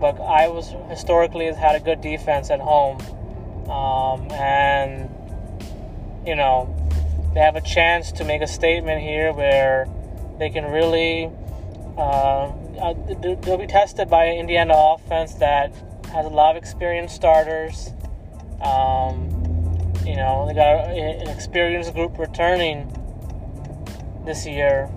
but 0.00 0.20
Iowa 0.20 0.62
historically 0.88 1.46
has 1.46 1.56
had 1.56 1.74
a 1.76 1.80
good 1.80 2.00
defense 2.00 2.50
at 2.50 2.60
home, 2.60 3.00
um, 3.70 4.30
and 4.32 5.10
you 6.26 6.36
know 6.36 6.74
they 7.34 7.40
have 7.40 7.56
a 7.56 7.60
chance 7.60 8.12
to 8.12 8.24
make 8.24 8.42
a 8.42 8.46
statement 8.46 9.00
here 9.02 9.32
where 9.32 9.88
they 10.38 10.50
can 10.50 10.64
really 10.64 11.30
uh, 11.96 12.52
uh, 12.80 12.94
they'll 13.42 13.56
be 13.56 13.66
tested 13.66 14.10
by 14.10 14.24
an 14.24 14.38
Indiana 14.38 14.74
offense 14.76 15.34
that 15.34 15.72
has 16.12 16.26
a 16.26 16.28
lot 16.28 16.56
of 16.56 16.62
experienced 16.62 17.14
starters. 17.14 17.92
Um, 18.60 19.30
you 20.04 20.16
know, 20.16 20.44
they 20.46 20.54
got 20.54 20.90
an 20.90 21.28
experienced 21.28 21.94
group 21.94 22.18
returning 22.18 22.92
this 24.24 24.46
year. 24.46 24.90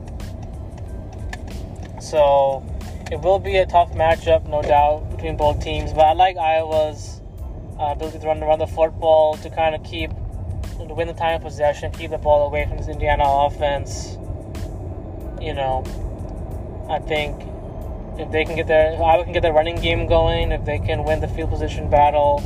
So 2.00 2.66
it 3.12 3.22
will 3.22 3.40
be 3.40 3.58
a 3.58 3.66
tough 3.66 3.92
matchup, 3.94 4.48
no 4.48 4.62
doubt, 4.62 5.10
between 5.12 5.38
both 5.38 5.64
teams. 5.64 5.94
But 5.94 6.06
I 6.06 6.14
like 6.14 6.38
Iowa's 6.38 7.22
uh, 7.80 7.92
ability 7.92 8.20
to 8.20 8.28
run, 8.28 8.42
run 8.42 8.60
the 8.60 8.68
football 8.68 9.36
to 9.38 9.50
kind 9.50 9.76
of 9.76 9.84
keep, 9.84 10.10
to 10.10 10.94
win 10.94 11.08
the 11.08 11.14
time 11.14 11.36
of 11.36 11.42
possession, 11.44 11.92
keep 11.92 12.12
the 12.12 12.18
ball 12.18 12.48
away 12.48 12.66
from 12.68 12.78
this 12.78 12.88
Indiana 12.88 13.24
offense. 13.26 14.18
You 15.42 15.54
know, 15.54 15.84
I 16.90 17.00
think 17.00 17.36
if 18.20 18.32
they 18.32 18.46
can 18.46 18.56
get 18.56 18.68
their 18.68 19.02
Iowa 19.02 19.24
can 19.24 19.34
get 19.34 19.42
their 19.42 19.54
running 19.54 19.76
game 19.76 20.08
going, 20.08 20.52
if 20.52 20.66
they 20.66 20.80
can 20.80 21.04
win 21.04 21.20
the 21.20 21.28
field 21.28 21.50
position 21.50 21.90
battle, 21.90 22.42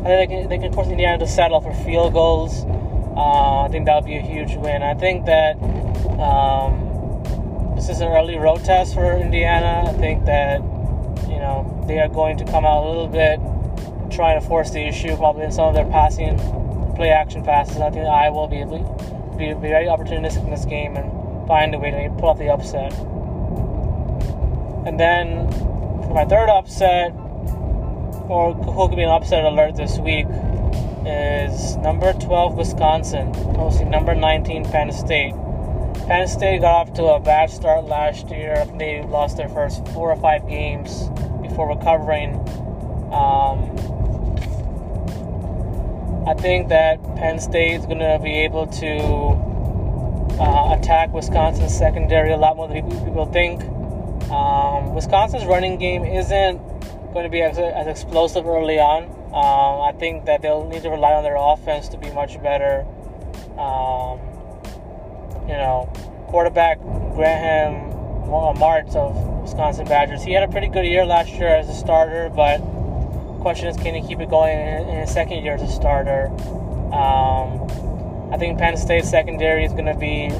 I 0.00 0.04
think 0.04 0.30
they 0.30 0.36
can, 0.36 0.48
they 0.48 0.58
can 0.58 0.72
force 0.72 0.88
Indiana 0.88 1.18
to 1.18 1.26
settle 1.26 1.60
for 1.60 1.72
field 1.84 2.12
goals. 2.12 2.64
Uh, 3.16 3.62
I 3.62 3.68
think 3.70 3.86
that 3.86 3.94
would 3.94 4.06
be 4.06 4.16
a 4.16 4.22
huge 4.22 4.56
win. 4.56 4.82
I 4.82 4.94
think 4.94 5.26
that 5.26 5.56
um, 6.18 7.74
this 7.76 7.88
is 7.88 8.00
an 8.00 8.08
early 8.08 8.36
road 8.36 8.64
test 8.64 8.94
for 8.94 9.12
Indiana. 9.12 9.84
I 9.88 9.92
think 9.92 10.24
that 10.24 10.60
you 11.28 11.38
know 11.38 11.84
they 11.86 12.00
are 12.00 12.08
going 12.08 12.38
to 12.38 12.44
come 12.44 12.64
out 12.64 12.84
a 12.84 12.88
little 12.88 13.08
bit 13.08 13.38
trying 14.10 14.40
to 14.40 14.46
force 14.46 14.70
the 14.70 14.80
issue, 14.80 15.16
probably 15.16 15.44
in 15.44 15.52
some 15.52 15.68
of 15.68 15.74
their 15.74 15.86
passing 15.86 16.36
play 16.96 17.10
action 17.10 17.44
passes. 17.44 17.78
I 17.78 17.90
think 17.90 18.06
Iowa 18.06 18.34
will 18.34 18.48
be, 18.48 18.64
be, 18.64 19.54
be 19.54 19.68
very 19.68 19.86
opportunistic 19.86 20.44
in 20.44 20.50
this 20.50 20.64
game 20.64 20.96
and 20.96 21.11
find 21.46 21.74
a 21.74 21.78
way 21.78 21.90
to 21.90 22.10
pull 22.18 22.30
off 22.30 22.38
the 22.38 22.48
upset. 22.48 22.92
And 24.86 24.98
then 24.98 25.50
for 26.02 26.14
my 26.14 26.24
third 26.24 26.48
upset, 26.48 27.12
or 28.28 28.54
who 28.54 28.88
could 28.88 28.96
be 28.96 29.02
an 29.02 29.10
upset 29.10 29.44
alert 29.44 29.76
this 29.76 29.98
week, 29.98 30.26
is 31.06 31.76
number 31.78 32.12
12 32.12 32.54
Wisconsin 32.54 33.32
hosting 33.54 33.90
number 33.90 34.14
19 34.14 34.64
Penn 34.64 34.92
State. 34.92 35.34
Penn 36.06 36.26
State 36.26 36.60
got 36.60 36.88
off 36.88 36.94
to 36.94 37.04
a 37.04 37.20
bad 37.20 37.50
start 37.50 37.84
last 37.84 38.28
year. 38.30 38.64
They 38.78 39.02
lost 39.02 39.36
their 39.36 39.48
first 39.48 39.86
four 39.88 40.10
or 40.10 40.16
five 40.16 40.48
games 40.48 41.08
before 41.40 41.68
recovering. 41.68 42.34
Um, 43.12 43.70
I 46.26 46.34
think 46.34 46.68
that 46.68 47.02
Penn 47.16 47.38
State 47.40 47.80
is 47.80 47.86
going 47.86 47.98
to 47.98 48.18
be 48.22 48.40
able 48.40 48.66
to 48.68 49.51
uh, 50.42 50.76
attack 50.76 51.12
Wisconsin's 51.12 51.76
secondary 51.76 52.32
a 52.32 52.36
lot 52.36 52.56
more 52.56 52.66
than 52.66 52.82
people 52.82 53.26
think. 53.26 53.62
Um, 54.30 54.94
Wisconsin's 54.94 55.44
running 55.44 55.78
game 55.78 56.04
isn't 56.04 56.58
going 57.12 57.24
to 57.24 57.30
be 57.30 57.42
as, 57.42 57.58
as 57.58 57.86
explosive 57.86 58.46
early 58.46 58.78
on. 58.78 59.04
Um, 59.32 59.82
I 59.82 59.92
think 59.98 60.26
that 60.26 60.42
they'll 60.42 60.68
need 60.68 60.82
to 60.82 60.90
rely 60.90 61.12
on 61.12 61.22
their 61.22 61.36
offense 61.36 61.88
to 61.88 61.96
be 61.96 62.10
much 62.10 62.42
better. 62.42 62.84
Um, 63.56 64.18
you 65.48 65.54
know, 65.54 65.90
quarterback 66.26 66.80
Graham 67.14 67.92
Mertz 68.58 68.96
of 68.96 69.14
Wisconsin 69.42 69.86
Badgers. 69.86 70.22
He 70.22 70.32
had 70.32 70.42
a 70.42 70.48
pretty 70.48 70.68
good 70.68 70.86
year 70.86 71.04
last 71.04 71.30
year 71.30 71.48
as 71.48 71.68
a 71.68 71.74
starter, 71.74 72.30
but 72.34 72.58
question 73.42 73.68
is, 73.68 73.76
can 73.76 73.94
he 73.94 74.06
keep 74.06 74.20
it 74.20 74.30
going 74.30 74.58
in, 74.58 74.88
in 74.88 75.00
his 75.00 75.10
second 75.10 75.44
year 75.44 75.54
as 75.54 75.62
a 75.62 75.68
starter? 75.68 76.28
Um, 76.92 77.91
I 78.32 78.38
think 78.38 78.58
Penn 78.58 78.78
State 78.78 79.04
secondary 79.04 79.62
is 79.62 79.72
going 79.72 79.84
to 79.84 79.94
be 79.94 80.30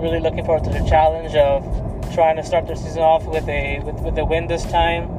really 0.00 0.18
looking 0.18 0.46
forward 0.46 0.64
to 0.64 0.70
the 0.70 0.82
challenge 0.88 1.34
of 1.34 1.62
trying 2.14 2.36
to 2.36 2.42
start 2.42 2.66
their 2.66 2.74
season 2.74 3.02
off 3.02 3.26
with 3.26 3.46
a 3.48 3.80
with, 3.80 3.96
with 3.96 4.16
a 4.16 4.24
win 4.24 4.46
this 4.46 4.64
time. 4.64 5.10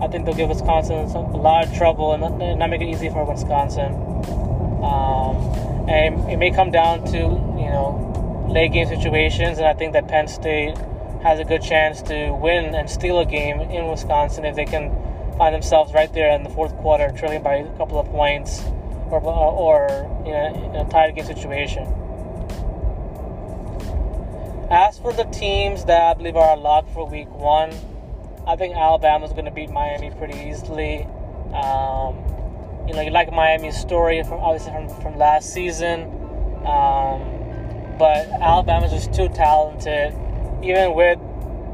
I 0.00 0.06
think 0.06 0.24
they'll 0.24 0.34
give 0.34 0.48
Wisconsin 0.48 1.08
some, 1.10 1.26
a 1.26 1.36
lot 1.36 1.66
of 1.66 1.74
trouble 1.74 2.12
and 2.12 2.20
not, 2.20 2.56
not 2.56 2.70
make 2.70 2.82
it 2.82 2.88
easy 2.88 3.08
for 3.08 3.24
Wisconsin. 3.24 3.94
Um, 4.82 5.88
and 5.88 6.30
it 6.30 6.36
may 6.36 6.52
come 6.52 6.70
down 6.70 7.04
to 7.06 7.18
you 7.18 7.70
know 7.70 8.46
late 8.48 8.72
game 8.72 8.86
situations, 8.86 9.58
and 9.58 9.66
I 9.66 9.74
think 9.74 9.92
that 9.94 10.06
Penn 10.06 10.28
State 10.28 10.76
has 11.24 11.40
a 11.40 11.44
good 11.44 11.62
chance 11.62 12.00
to 12.02 12.30
win 12.30 12.76
and 12.76 12.88
steal 12.88 13.18
a 13.18 13.26
game 13.26 13.60
in 13.60 13.88
Wisconsin 13.88 14.44
if 14.44 14.54
they 14.54 14.66
can 14.66 14.90
find 15.36 15.52
themselves 15.52 15.92
right 15.92 16.12
there 16.12 16.30
in 16.32 16.44
the 16.44 16.50
fourth 16.50 16.76
quarter, 16.76 17.10
trailing 17.16 17.42
by 17.42 17.56
a 17.56 17.76
couple 17.76 17.98
of 17.98 18.06
points, 18.06 18.62
or 19.12 19.22
or 19.22 19.86
in 20.26 20.34
a, 20.34 20.70
in 20.70 20.86
a 20.86 20.88
tied 20.88 21.14
game 21.14 21.24
situation. 21.24 21.84
As 24.70 24.98
for 24.98 25.12
the 25.12 25.24
teams 25.24 25.84
that 25.84 26.00
I 26.00 26.14
believe 26.14 26.36
are 26.36 26.56
locked 26.56 26.90
for 26.94 27.06
Week 27.06 27.28
One, 27.30 27.70
I 28.46 28.56
think 28.56 28.74
Alabama's 28.74 29.32
going 29.32 29.44
to 29.44 29.50
beat 29.50 29.70
Miami 29.70 30.10
pretty 30.10 30.48
easily. 30.48 31.04
Um, 31.52 32.16
you 32.88 32.94
know, 32.94 33.02
you 33.02 33.10
like 33.10 33.30
Miami's 33.32 33.76
story 33.76 34.22
from 34.22 34.40
obviously 34.40 34.72
from, 34.72 34.88
from 35.02 35.18
last 35.18 35.52
season, 35.52 36.04
um, 36.64 37.20
but 37.98 38.26
Alabama's 38.40 38.90
just 38.90 39.12
too 39.12 39.28
talented 39.28 40.14
even 40.62 40.94
with 40.94 41.18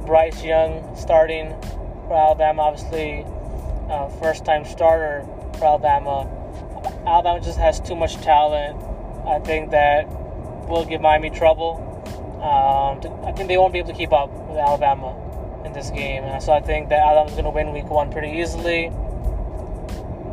Bryce 0.06 0.42
Young 0.42 0.96
starting 0.96 1.50
for 2.08 2.14
Alabama, 2.14 2.62
obviously 2.62 3.24
uh, 3.90 4.08
first 4.20 4.44
time 4.44 4.64
starter 4.64 5.26
for 5.58 5.66
Alabama, 5.66 6.24
Alabama 7.08 7.40
just 7.40 7.58
has 7.58 7.80
too 7.80 7.96
much 7.96 8.16
talent. 8.16 8.76
I 9.26 9.38
think 9.40 9.70
that 9.70 10.06
will 10.68 10.84
give 10.84 11.00
Miami 11.00 11.30
trouble. 11.30 11.84
Um, 12.42 13.00
I 13.26 13.32
think 13.32 13.48
they 13.48 13.56
won't 13.56 13.72
be 13.72 13.78
able 13.78 13.88
to 13.88 13.96
keep 13.96 14.12
up 14.12 14.30
with 14.30 14.58
Alabama 14.58 15.16
in 15.64 15.72
this 15.72 15.90
game, 15.90 16.22
and 16.22 16.42
so 16.42 16.52
I 16.52 16.60
think 16.60 16.90
that 16.90 17.00
Alabama's 17.00 17.32
going 17.32 17.44
to 17.44 17.50
win 17.50 17.72
Week 17.72 17.88
One 17.90 18.12
pretty 18.12 18.38
easily. 18.38 18.88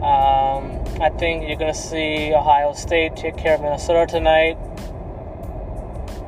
Um, 0.03 0.83
I 1.01 1.09
think 1.17 1.47
you're 1.47 1.57
going 1.57 1.73
to 1.73 1.79
see 1.79 2.33
Ohio 2.33 2.73
State 2.73 3.15
take 3.15 3.37
care 3.37 3.55
of 3.55 3.61
Minnesota 3.61 4.05
tonight. 4.05 4.57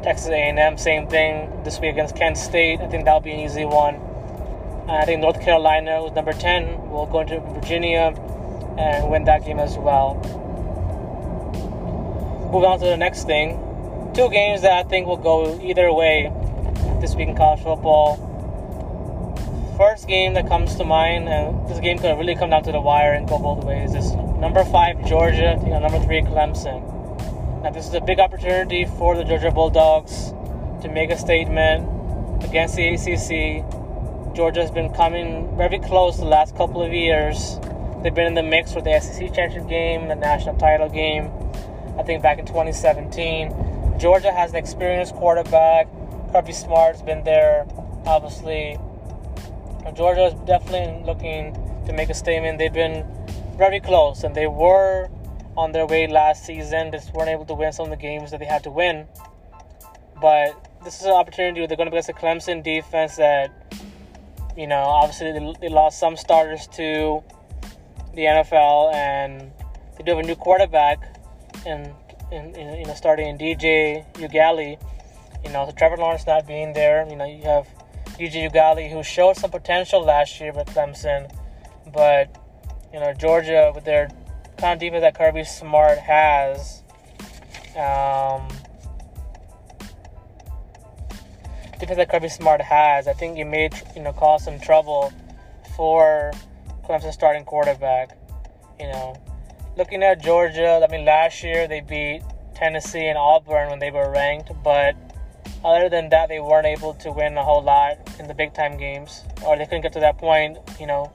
Texas 0.01 0.29
A&M, 0.29 0.77
same 0.77 1.07
thing 1.07 1.51
this 1.63 1.79
week 1.79 1.91
against 1.91 2.15
Kent 2.15 2.37
State. 2.37 2.79
I 2.79 2.87
think 2.87 3.03
that'll 3.05 3.19
be 3.19 3.31
an 3.31 3.41
easy 3.41 3.65
one. 3.65 3.95
And 3.95 4.91
I 4.91 5.03
think 5.03 5.19
North 5.19 5.41
Carolina, 5.41 6.03
with 6.03 6.13
number 6.13 6.31
10, 6.31 6.89
will 6.89 7.05
go 7.05 7.19
into 7.19 7.39
Virginia 7.41 8.15
and 8.77 9.09
win 9.09 9.23
that 9.25 9.45
game 9.45 9.59
as 9.59 9.77
well. 9.77 10.15
Moving 12.51 12.69
on 12.69 12.79
to 12.79 12.85
the 12.85 12.97
next 12.97 13.25
thing. 13.25 13.59
Two 14.13 14.29
games 14.29 14.61
that 14.61 14.71
I 14.71 14.83
think 14.87 15.05
will 15.05 15.17
go 15.17 15.59
either 15.61 15.91
way 15.93 16.31
this 17.01 17.15
week 17.15 17.27
in 17.27 17.35
college 17.35 17.61
football. 17.61 18.23
First 19.77 20.07
game 20.07 20.33
that 20.33 20.47
comes 20.47 20.75
to 20.75 20.83
mind, 20.83 21.29
and 21.29 21.67
this 21.69 21.79
game 21.79 21.99
could 21.99 22.17
really 22.17 22.35
come 22.35 22.49
down 22.49 22.63
to 22.63 22.71
the 22.71 22.81
wire 22.81 23.13
and 23.13 23.27
go 23.27 23.37
both 23.37 23.63
ways, 23.63 23.93
is 23.93 24.15
number 24.15 24.63
5 24.63 25.05
Georgia, 25.05 25.55
number 25.57 25.99
3 25.99 26.21
Clemson. 26.21 27.61
Now, 27.61 27.69
this 27.71 27.87
is 27.87 27.93
a 27.93 28.01
big 28.01 28.19
opportunity 28.19 28.85
for 28.85 29.15
the 29.15 29.23
Georgia 29.23 29.51
Bulldogs 29.51 30.33
to 30.81 30.89
make 30.89 31.11
a 31.11 31.17
statement 31.17 32.43
against 32.43 32.75
the 32.75 32.87
ACC. 32.87 33.63
Georgia 34.35 34.61
has 34.61 34.71
been 34.71 34.93
coming 34.93 35.55
very 35.57 35.79
close 35.79 36.17
the 36.17 36.25
last 36.25 36.55
couple 36.55 36.81
of 36.81 36.93
years. 36.93 37.59
They've 38.07 38.15
been 38.15 38.27
in 38.27 38.35
the 38.35 38.41
mix 38.41 38.71
for 38.71 38.79
the 38.79 38.97
SEC 39.01 39.33
championship 39.33 39.67
game, 39.67 40.07
the 40.07 40.15
national 40.15 40.55
title 40.55 40.87
game. 40.87 41.29
I 41.99 42.03
think 42.03 42.23
back 42.23 42.39
in 42.39 42.45
2017. 42.45 43.99
Georgia 43.99 44.31
has 44.31 44.51
an 44.51 44.55
experienced 44.55 45.13
quarterback. 45.15 45.89
Kirby 46.31 46.53
Smart's 46.53 47.01
been 47.01 47.25
there, 47.25 47.65
obviously. 48.05 48.79
Georgia 49.93 50.27
is 50.27 50.33
definitely 50.47 51.03
looking 51.05 51.51
to 51.85 51.91
make 51.91 52.09
a 52.09 52.13
statement. 52.13 52.59
They've 52.59 52.71
been 52.71 53.05
very 53.57 53.81
close, 53.81 54.23
and 54.23 54.33
they 54.33 54.47
were 54.47 55.09
on 55.57 55.73
their 55.73 55.85
way 55.85 56.07
last 56.07 56.45
season. 56.45 56.93
Just 56.93 57.13
weren't 57.13 57.29
able 57.29 57.43
to 57.43 57.55
win 57.55 57.73
some 57.73 57.87
of 57.87 57.89
the 57.89 58.01
games 58.01 58.31
that 58.31 58.39
they 58.39 58.45
had 58.45 58.63
to 58.63 58.71
win. 58.71 59.05
But 60.21 60.77
this 60.85 61.01
is 61.01 61.07
an 61.07 61.11
opportunity 61.11 61.59
where 61.59 61.67
they're 61.67 61.75
going 61.75 61.87
to 61.87 61.91
be 61.91 61.97
against 61.97 62.07
a 62.07 62.13
Clemson 62.13 62.63
defense 62.63 63.17
that, 63.17 63.51
you 64.55 64.65
know, 64.65 64.77
obviously 64.77 65.33
they, 65.33 65.53
they 65.59 65.67
lost 65.67 65.99
some 65.99 66.15
starters 66.15 66.67
to 66.67 67.21
the 68.17 68.23
NFL, 68.23 68.95
and 68.95 69.51
they 69.95 70.03
do 70.03 70.15
have 70.15 70.25
a 70.25 70.27
new 70.27 70.35
quarterback, 70.35 71.19
and 71.67 71.93
in, 72.31 72.55
in, 72.55 72.79
you 72.79 72.85
know 72.85 72.95
starting 72.95 73.27
in 73.27 73.37
DJ 73.37 74.03
Uiagalelei. 74.13 74.77
You 75.45 75.51
know, 75.51 75.65
so 75.65 75.71
Trevor 75.71 75.97
Lawrence 75.97 76.25
not 76.25 76.47
being 76.47 76.73
there. 76.73 77.07
You 77.07 77.15
know, 77.15 77.25
you 77.25 77.43
have 77.43 77.67
DJ 78.17 78.51
Uiagalelei 78.51 78.91
who 78.91 79.03
showed 79.03 79.37
some 79.37 79.51
potential 79.51 80.03
last 80.03 80.41
year 80.41 80.51
with 80.51 80.67
Clemson, 80.67 81.31
but 81.93 82.35
you 82.91 82.99
know 82.99 83.13
Georgia 83.13 83.71
with 83.73 83.85
their 83.85 84.09
kind 84.57 84.73
of 84.73 84.79
defense 84.79 85.01
that 85.01 85.15
Kirby 85.15 85.43
Smart 85.43 85.99
has. 85.99 86.81
Um, 87.77 88.47
defense 91.79 91.97
that 91.97 92.09
Kirby 92.09 92.29
Smart 92.29 92.61
has, 92.61 93.07
I 93.07 93.13
think 93.13 93.37
it 93.37 93.45
may 93.45 93.69
you 93.95 94.01
know 94.01 94.11
cause 94.11 94.43
some 94.43 94.59
trouble 94.59 95.13
for 95.75 96.33
Clemson 96.87 97.11
starting 97.11 97.43
quarterback. 97.43 98.17
You 98.79 98.87
know, 98.87 99.15
looking 99.75 100.03
at 100.03 100.21
Georgia, 100.21 100.85
I 100.87 100.91
mean 100.91 101.05
last 101.05 101.43
year 101.43 101.67
they 101.67 101.81
beat 101.81 102.21
Tennessee 102.55 103.05
and 103.05 103.17
Auburn 103.17 103.69
when 103.69 103.79
they 103.79 103.91
were 103.91 104.09
ranked, 104.11 104.51
but 104.63 104.95
other 105.63 105.89
than 105.89 106.09
that, 106.09 106.29
they 106.29 106.39
weren't 106.39 106.65
able 106.65 106.93
to 106.95 107.11
win 107.11 107.37
a 107.37 107.43
whole 107.43 107.61
lot 107.63 107.97
in 108.19 108.27
the 108.27 108.33
big 108.33 108.53
time 108.53 108.77
games, 108.77 109.23
or 109.45 109.57
they 109.57 109.65
couldn't 109.65 109.81
get 109.81 109.93
to 109.93 109.99
that 109.99 110.17
point. 110.17 110.57
You 110.79 110.87
know, 110.87 111.11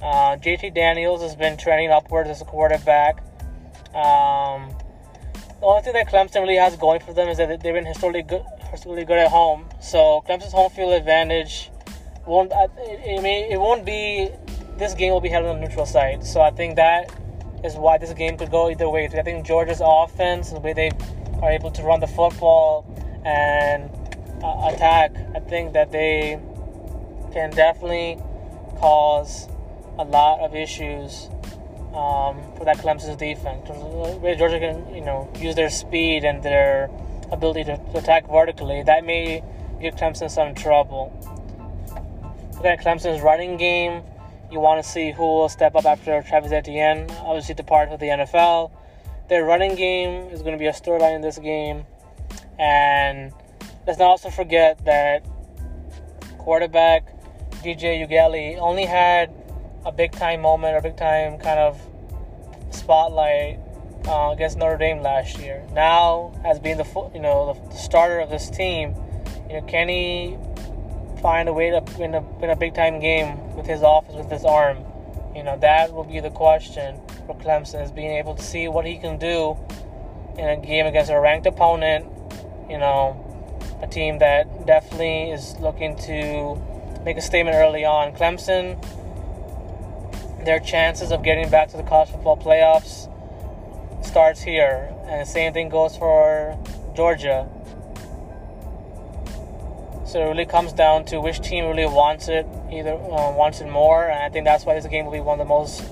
uh, 0.00 0.36
JT 0.36 0.74
Daniels 0.74 1.22
has 1.22 1.34
been 1.34 1.56
trending 1.56 1.90
upwards 1.90 2.30
as 2.30 2.40
a 2.40 2.44
quarterback. 2.44 3.22
Um, 3.94 4.70
the 5.60 5.66
only 5.66 5.82
thing 5.82 5.92
that 5.94 6.08
Clemson 6.08 6.42
really 6.42 6.56
has 6.56 6.76
going 6.76 7.00
for 7.00 7.12
them 7.12 7.28
is 7.28 7.38
that 7.38 7.48
they've 7.48 7.74
been 7.74 7.86
historically 7.86 8.22
good, 8.22 8.42
historically 8.70 9.04
good 9.04 9.18
at 9.18 9.30
home. 9.30 9.68
So 9.80 10.22
Clemson's 10.28 10.52
home 10.52 10.70
field 10.70 10.92
advantage 10.92 11.70
won't. 12.26 12.52
I, 12.52 12.64
I 12.64 13.20
mean, 13.20 13.50
it 13.50 13.58
won't 13.58 13.84
be. 13.84 14.30
This 14.82 14.94
game 14.94 15.12
will 15.12 15.20
be 15.20 15.28
held 15.28 15.46
on 15.46 15.58
a 15.58 15.60
neutral 15.60 15.86
site. 15.86 16.24
So 16.24 16.40
I 16.40 16.50
think 16.50 16.74
that 16.74 17.08
is 17.62 17.76
why 17.76 17.98
this 17.98 18.12
game 18.14 18.36
could 18.36 18.50
go 18.50 18.68
either 18.68 18.90
way. 18.90 19.06
I 19.06 19.22
think 19.22 19.46
Georgia's 19.46 19.80
offense, 19.80 20.50
the 20.50 20.58
way 20.58 20.72
they 20.72 20.90
are 21.40 21.52
able 21.52 21.70
to 21.70 21.84
run 21.84 22.00
the 22.00 22.08
football 22.08 22.84
and 23.24 23.88
uh, 24.42 24.72
attack, 24.74 25.14
I 25.36 25.38
think 25.38 25.74
that 25.74 25.92
they 25.92 26.40
can 27.32 27.50
definitely 27.50 28.18
cause 28.80 29.48
a 30.00 30.04
lot 30.04 30.40
of 30.40 30.52
issues 30.56 31.28
um, 31.94 32.42
for 32.56 32.64
that 32.64 32.78
Clemson's 32.78 33.16
defense. 33.16 33.68
Where 33.68 34.34
Georgia 34.34 34.58
can, 34.58 34.92
you 34.92 35.02
know, 35.02 35.30
use 35.38 35.54
their 35.54 35.70
speed 35.70 36.24
and 36.24 36.42
their 36.42 36.90
ability 37.30 37.62
to, 37.70 37.76
to 37.76 37.98
attack 37.98 38.28
vertically, 38.28 38.82
that 38.82 39.04
may 39.04 39.44
give 39.80 39.94
Clemson 39.94 40.28
some 40.28 40.56
trouble. 40.56 41.12
Look 42.56 42.64
at 42.64 42.80
Clemson's 42.80 43.22
running 43.22 43.56
game. 43.56 44.02
You 44.52 44.60
want 44.60 44.84
to 44.84 44.88
see 44.88 45.12
who 45.12 45.22
will 45.22 45.48
step 45.48 45.74
up 45.74 45.86
after 45.86 46.20
Travis 46.20 46.52
Etienne, 46.52 47.10
obviously 47.20 47.54
depart 47.54 47.88
for 47.88 47.96
the 47.96 48.06
NFL. 48.06 48.70
Their 49.30 49.44
running 49.44 49.76
game 49.76 50.28
is 50.28 50.42
going 50.42 50.52
to 50.52 50.58
be 50.58 50.66
a 50.66 50.72
storyline 50.72 51.16
in 51.16 51.22
this 51.22 51.38
game. 51.38 51.86
And 52.58 53.32
let's 53.86 53.98
not 53.98 54.08
also 54.08 54.28
forget 54.28 54.84
that 54.84 55.24
quarterback 56.36 57.06
DJ 57.62 58.06
Uiagalelei 58.06 58.58
only 58.58 58.84
had 58.84 59.32
a 59.86 59.90
big 59.90 60.12
time 60.12 60.42
moment 60.42 60.76
or 60.76 60.82
big 60.82 60.98
time 60.98 61.38
kind 61.38 61.58
of 61.58 61.80
spotlight 62.70 63.58
uh, 64.06 64.32
against 64.32 64.58
Notre 64.58 64.76
Dame 64.76 65.00
last 65.00 65.38
year. 65.38 65.64
Now, 65.72 66.38
as 66.44 66.58
being 66.58 66.76
the 66.76 67.10
you 67.14 67.20
know 67.20 67.58
the 67.70 67.76
starter 67.76 68.18
of 68.18 68.28
this 68.28 68.50
team, 68.50 68.94
you 69.48 69.54
know, 69.54 69.62
can 69.62 69.88
he 69.88 70.36
find 71.22 71.48
a 71.48 71.52
way 71.52 71.70
to 71.70 71.82
win 71.98 72.14
a, 72.14 72.20
win 72.20 72.50
a 72.50 72.56
big 72.56 72.74
time 72.74 73.00
game 73.00 73.54
with 73.56 73.66
his 73.66 73.80
offense 73.82 74.16
with 74.16 74.30
his 74.30 74.44
arm? 74.44 74.84
You 75.34 75.42
know, 75.42 75.56
that 75.58 75.92
will 75.94 76.04
be 76.04 76.20
the 76.20 76.30
question 76.30 77.00
for 77.26 77.36
Clemson 77.36 77.82
is 77.82 77.90
being 77.90 78.10
able 78.10 78.34
to 78.34 78.42
see 78.42 78.68
what 78.68 78.84
he 78.84 78.98
can 78.98 79.18
do 79.18 79.56
in 80.36 80.48
a 80.48 80.56
game 80.56 80.86
against 80.86 81.10
a 81.10 81.18
ranked 81.18 81.46
opponent. 81.46 82.06
You 82.68 82.78
know, 82.78 83.16
a 83.80 83.86
team 83.86 84.18
that 84.18 84.66
definitely 84.66 85.30
is 85.30 85.56
looking 85.58 85.96
to 86.00 86.60
make 87.04 87.16
a 87.16 87.22
statement 87.22 87.56
early 87.56 87.84
on. 87.84 88.12
Clemson 88.12 88.78
their 90.44 90.60
chances 90.60 91.12
of 91.12 91.22
getting 91.22 91.48
back 91.48 91.68
to 91.68 91.76
the 91.76 91.82
college 91.82 92.10
football 92.10 92.36
playoffs 92.36 93.08
starts 94.04 94.40
here. 94.40 94.92
And 95.06 95.20
the 95.20 95.30
same 95.30 95.52
thing 95.52 95.68
goes 95.68 95.96
for 95.96 96.58
Georgia. 96.94 97.48
So 100.12 100.20
it 100.20 100.28
really 100.28 100.44
comes 100.44 100.74
down 100.74 101.06
to 101.06 101.22
which 101.22 101.40
team 101.40 101.64
really 101.64 101.86
wants 101.86 102.28
it, 102.28 102.46
either 102.70 102.92
uh, 102.92 103.32
wants 103.32 103.62
it 103.62 103.70
more, 103.70 104.10
and 104.10 104.22
I 104.22 104.28
think 104.28 104.44
that's 104.44 104.66
why 104.66 104.74
this 104.74 104.86
game 104.86 105.06
will 105.06 105.12
be 105.12 105.20
one 105.20 105.40
of 105.40 105.46
the 105.46 105.48
most 105.48 105.82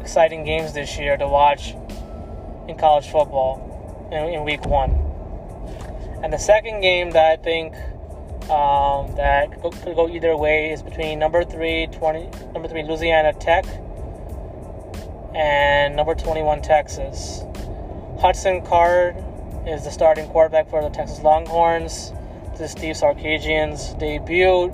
exciting 0.00 0.42
games 0.42 0.72
this 0.72 0.98
year 0.98 1.16
to 1.16 1.28
watch 1.28 1.76
in 2.66 2.76
college 2.76 3.06
football 3.06 4.08
in, 4.10 4.34
in 4.34 4.42
week 4.42 4.66
one. 4.66 4.90
And 6.24 6.32
the 6.32 6.38
second 6.38 6.80
game 6.80 7.12
that 7.12 7.24
I 7.24 7.36
think 7.40 7.74
um, 8.50 9.14
that 9.14 9.52
could 9.62 9.94
go 9.94 10.08
either 10.08 10.36
way 10.36 10.72
is 10.72 10.82
between 10.82 11.20
number 11.20 11.44
three, 11.44 11.86
20, 11.86 12.52
number 12.54 12.66
three 12.66 12.82
Louisiana 12.82 13.32
Tech 13.32 13.64
and 15.36 15.94
number 15.94 16.16
21 16.16 16.62
Texas. 16.62 17.44
Hudson 18.18 18.62
Card 18.62 19.14
is 19.68 19.84
the 19.84 19.90
starting 19.92 20.26
quarterback 20.30 20.68
for 20.68 20.82
the 20.82 20.90
Texas 20.90 21.22
Longhorns. 21.22 22.12
Is 22.60 22.70
Steve 22.70 22.94
Sarkisian's 22.94 23.94
debut. 23.94 24.72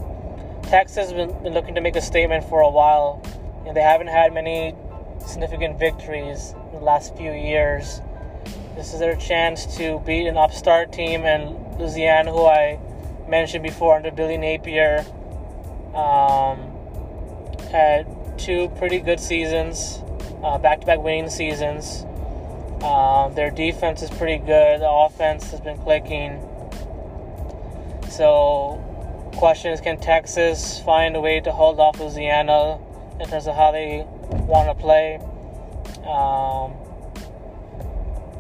Texas 0.64 0.96
has 0.96 1.12
been, 1.14 1.30
been 1.42 1.54
looking 1.54 1.74
to 1.74 1.80
make 1.80 1.96
a 1.96 2.02
statement 2.02 2.44
for 2.44 2.60
a 2.60 2.68
while, 2.68 3.22
and 3.66 3.74
they 3.74 3.80
haven't 3.80 4.08
had 4.08 4.34
many 4.34 4.74
significant 5.26 5.78
victories 5.78 6.54
in 6.66 6.80
the 6.80 6.84
last 6.84 7.16
few 7.16 7.32
years. 7.32 8.02
This 8.76 8.92
is 8.92 9.00
their 9.00 9.16
chance 9.16 9.64
to 9.78 10.00
beat 10.00 10.26
an 10.26 10.36
upstart 10.36 10.92
team 10.92 11.24
in 11.24 11.56
Louisiana, 11.78 12.30
who 12.30 12.44
I 12.44 12.78
mentioned 13.26 13.62
before 13.62 13.96
under 13.96 14.10
Billy 14.10 14.36
Napier. 14.36 15.06
Um, 15.94 16.58
had 17.70 18.06
two 18.38 18.68
pretty 18.76 18.98
good 18.98 19.18
seasons, 19.18 20.00
back 20.60 20.80
to 20.80 20.86
back 20.86 20.98
winning 20.98 21.30
seasons. 21.30 22.04
Um, 22.84 23.34
their 23.34 23.50
defense 23.50 24.02
is 24.02 24.10
pretty 24.10 24.44
good. 24.44 24.82
The 24.82 24.90
offense 24.90 25.50
has 25.52 25.60
been 25.60 25.78
clicking. 25.78 26.47
So, 28.18 29.30
question 29.36 29.70
is, 29.70 29.80
can 29.80 30.00
Texas 30.00 30.80
find 30.80 31.14
a 31.14 31.20
way 31.20 31.38
to 31.38 31.52
hold 31.52 31.78
off 31.78 32.00
Louisiana 32.00 32.80
in 33.20 33.28
terms 33.28 33.46
of 33.46 33.54
how 33.54 33.70
they 33.70 34.04
want 34.28 34.66
to 34.66 34.74
play? 34.74 35.20
Um, 36.02 36.74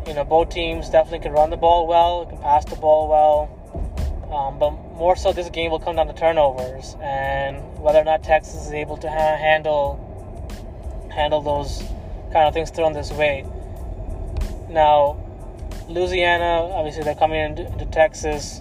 you 0.04 0.14
know, 0.14 0.24
both 0.24 0.48
teams 0.48 0.90
definitely 0.90 1.20
can 1.20 1.30
run 1.30 1.50
the 1.50 1.56
ball 1.56 1.86
well, 1.86 2.26
can 2.26 2.38
pass 2.38 2.64
the 2.64 2.74
ball 2.74 3.06
well. 3.06 4.26
Um, 4.32 4.58
but 4.58 4.72
more 4.96 5.14
so, 5.14 5.32
this 5.32 5.48
game 5.48 5.70
will 5.70 5.78
come 5.78 5.94
down 5.94 6.08
to 6.08 6.12
turnovers 6.12 6.96
and 7.00 7.62
whether 7.78 8.00
or 8.00 8.04
not 8.04 8.24
Texas 8.24 8.66
is 8.66 8.72
able 8.72 8.96
to 8.96 9.08
ha- 9.08 9.36
handle 9.36 10.04
handle 11.14 11.40
those 11.40 11.84
kind 12.32 12.48
of 12.48 12.52
things 12.52 12.70
thrown 12.70 12.94
this 12.94 13.12
way. 13.12 13.46
Now, 14.68 15.24
Louisiana, 15.88 16.68
obviously, 16.74 17.04
they're 17.04 17.14
coming 17.14 17.38
into, 17.38 17.64
into 17.64 17.86
Texas. 17.86 18.60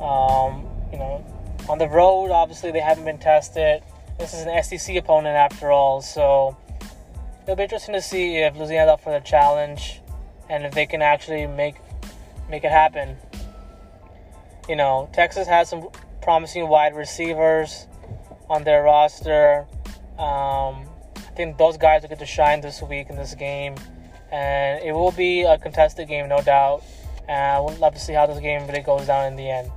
Um, 0.00 0.66
you 0.92 0.98
know, 0.98 1.24
on 1.68 1.78
the 1.78 1.88
road, 1.88 2.30
obviously, 2.30 2.70
they 2.72 2.80
haven't 2.80 3.04
been 3.04 3.18
tested. 3.18 3.82
This 4.18 4.34
is 4.34 4.46
an 4.46 4.62
SEC 4.62 4.96
opponent 4.96 5.36
after 5.36 5.70
all, 5.70 6.00
so 6.00 6.56
it'll 7.42 7.56
be 7.56 7.64
interesting 7.64 7.94
to 7.94 8.02
see 8.02 8.36
if 8.36 8.56
Louisiana's 8.56 8.92
up 8.92 9.02
for 9.02 9.12
the 9.12 9.24
challenge 9.24 10.00
and 10.48 10.64
if 10.64 10.72
they 10.72 10.86
can 10.86 11.02
actually 11.02 11.46
make 11.46 11.76
make 12.48 12.64
it 12.64 12.70
happen. 12.70 13.16
You 14.68 14.76
know, 14.76 15.08
Texas 15.12 15.46
has 15.48 15.68
some 15.68 15.88
promising 16.22 16.68
wide 16.68 16.94
receivers 16.94 17.86
on 18.48 18.64
their 18.64 18.82
roster. 18.82 19.66
Um, 20.18 20.86
I 21.16 21.36
think 21.36 21.58
those 21.58 21.76
guys 21.76 22.02
will 22.02 22.08
get 22.08 22.20
to 22.20 22.26
shine 22.26 22.60
this 22.60 22.80
week 22.82 23.10
in 23.10 23.16
this 23.16 23.34
game 23.34 23.74
and 24.34 24.82
it 24.82 24.92
will 24.92 25.12
be 25.12 25.42
a 25.42 25.58
contested 25.58 26.08
game, 26.08 26.28
no 26.28 26.40
doubt. 26.40 26.82
And 27.28 27.38
I 27.38 27.60
would 27.60 27.78
love 27.78 27.94
to 27.94 28.00
see 28.00 28.12
how 28.12 28.26
this 28.26 28.40
game 28.40 28.66
really 28.66 28.82
goes 28.82 29.06
down 29.06 29.26
in 29.26 29.36
the 29.36 29.48
end. 29.48 29.70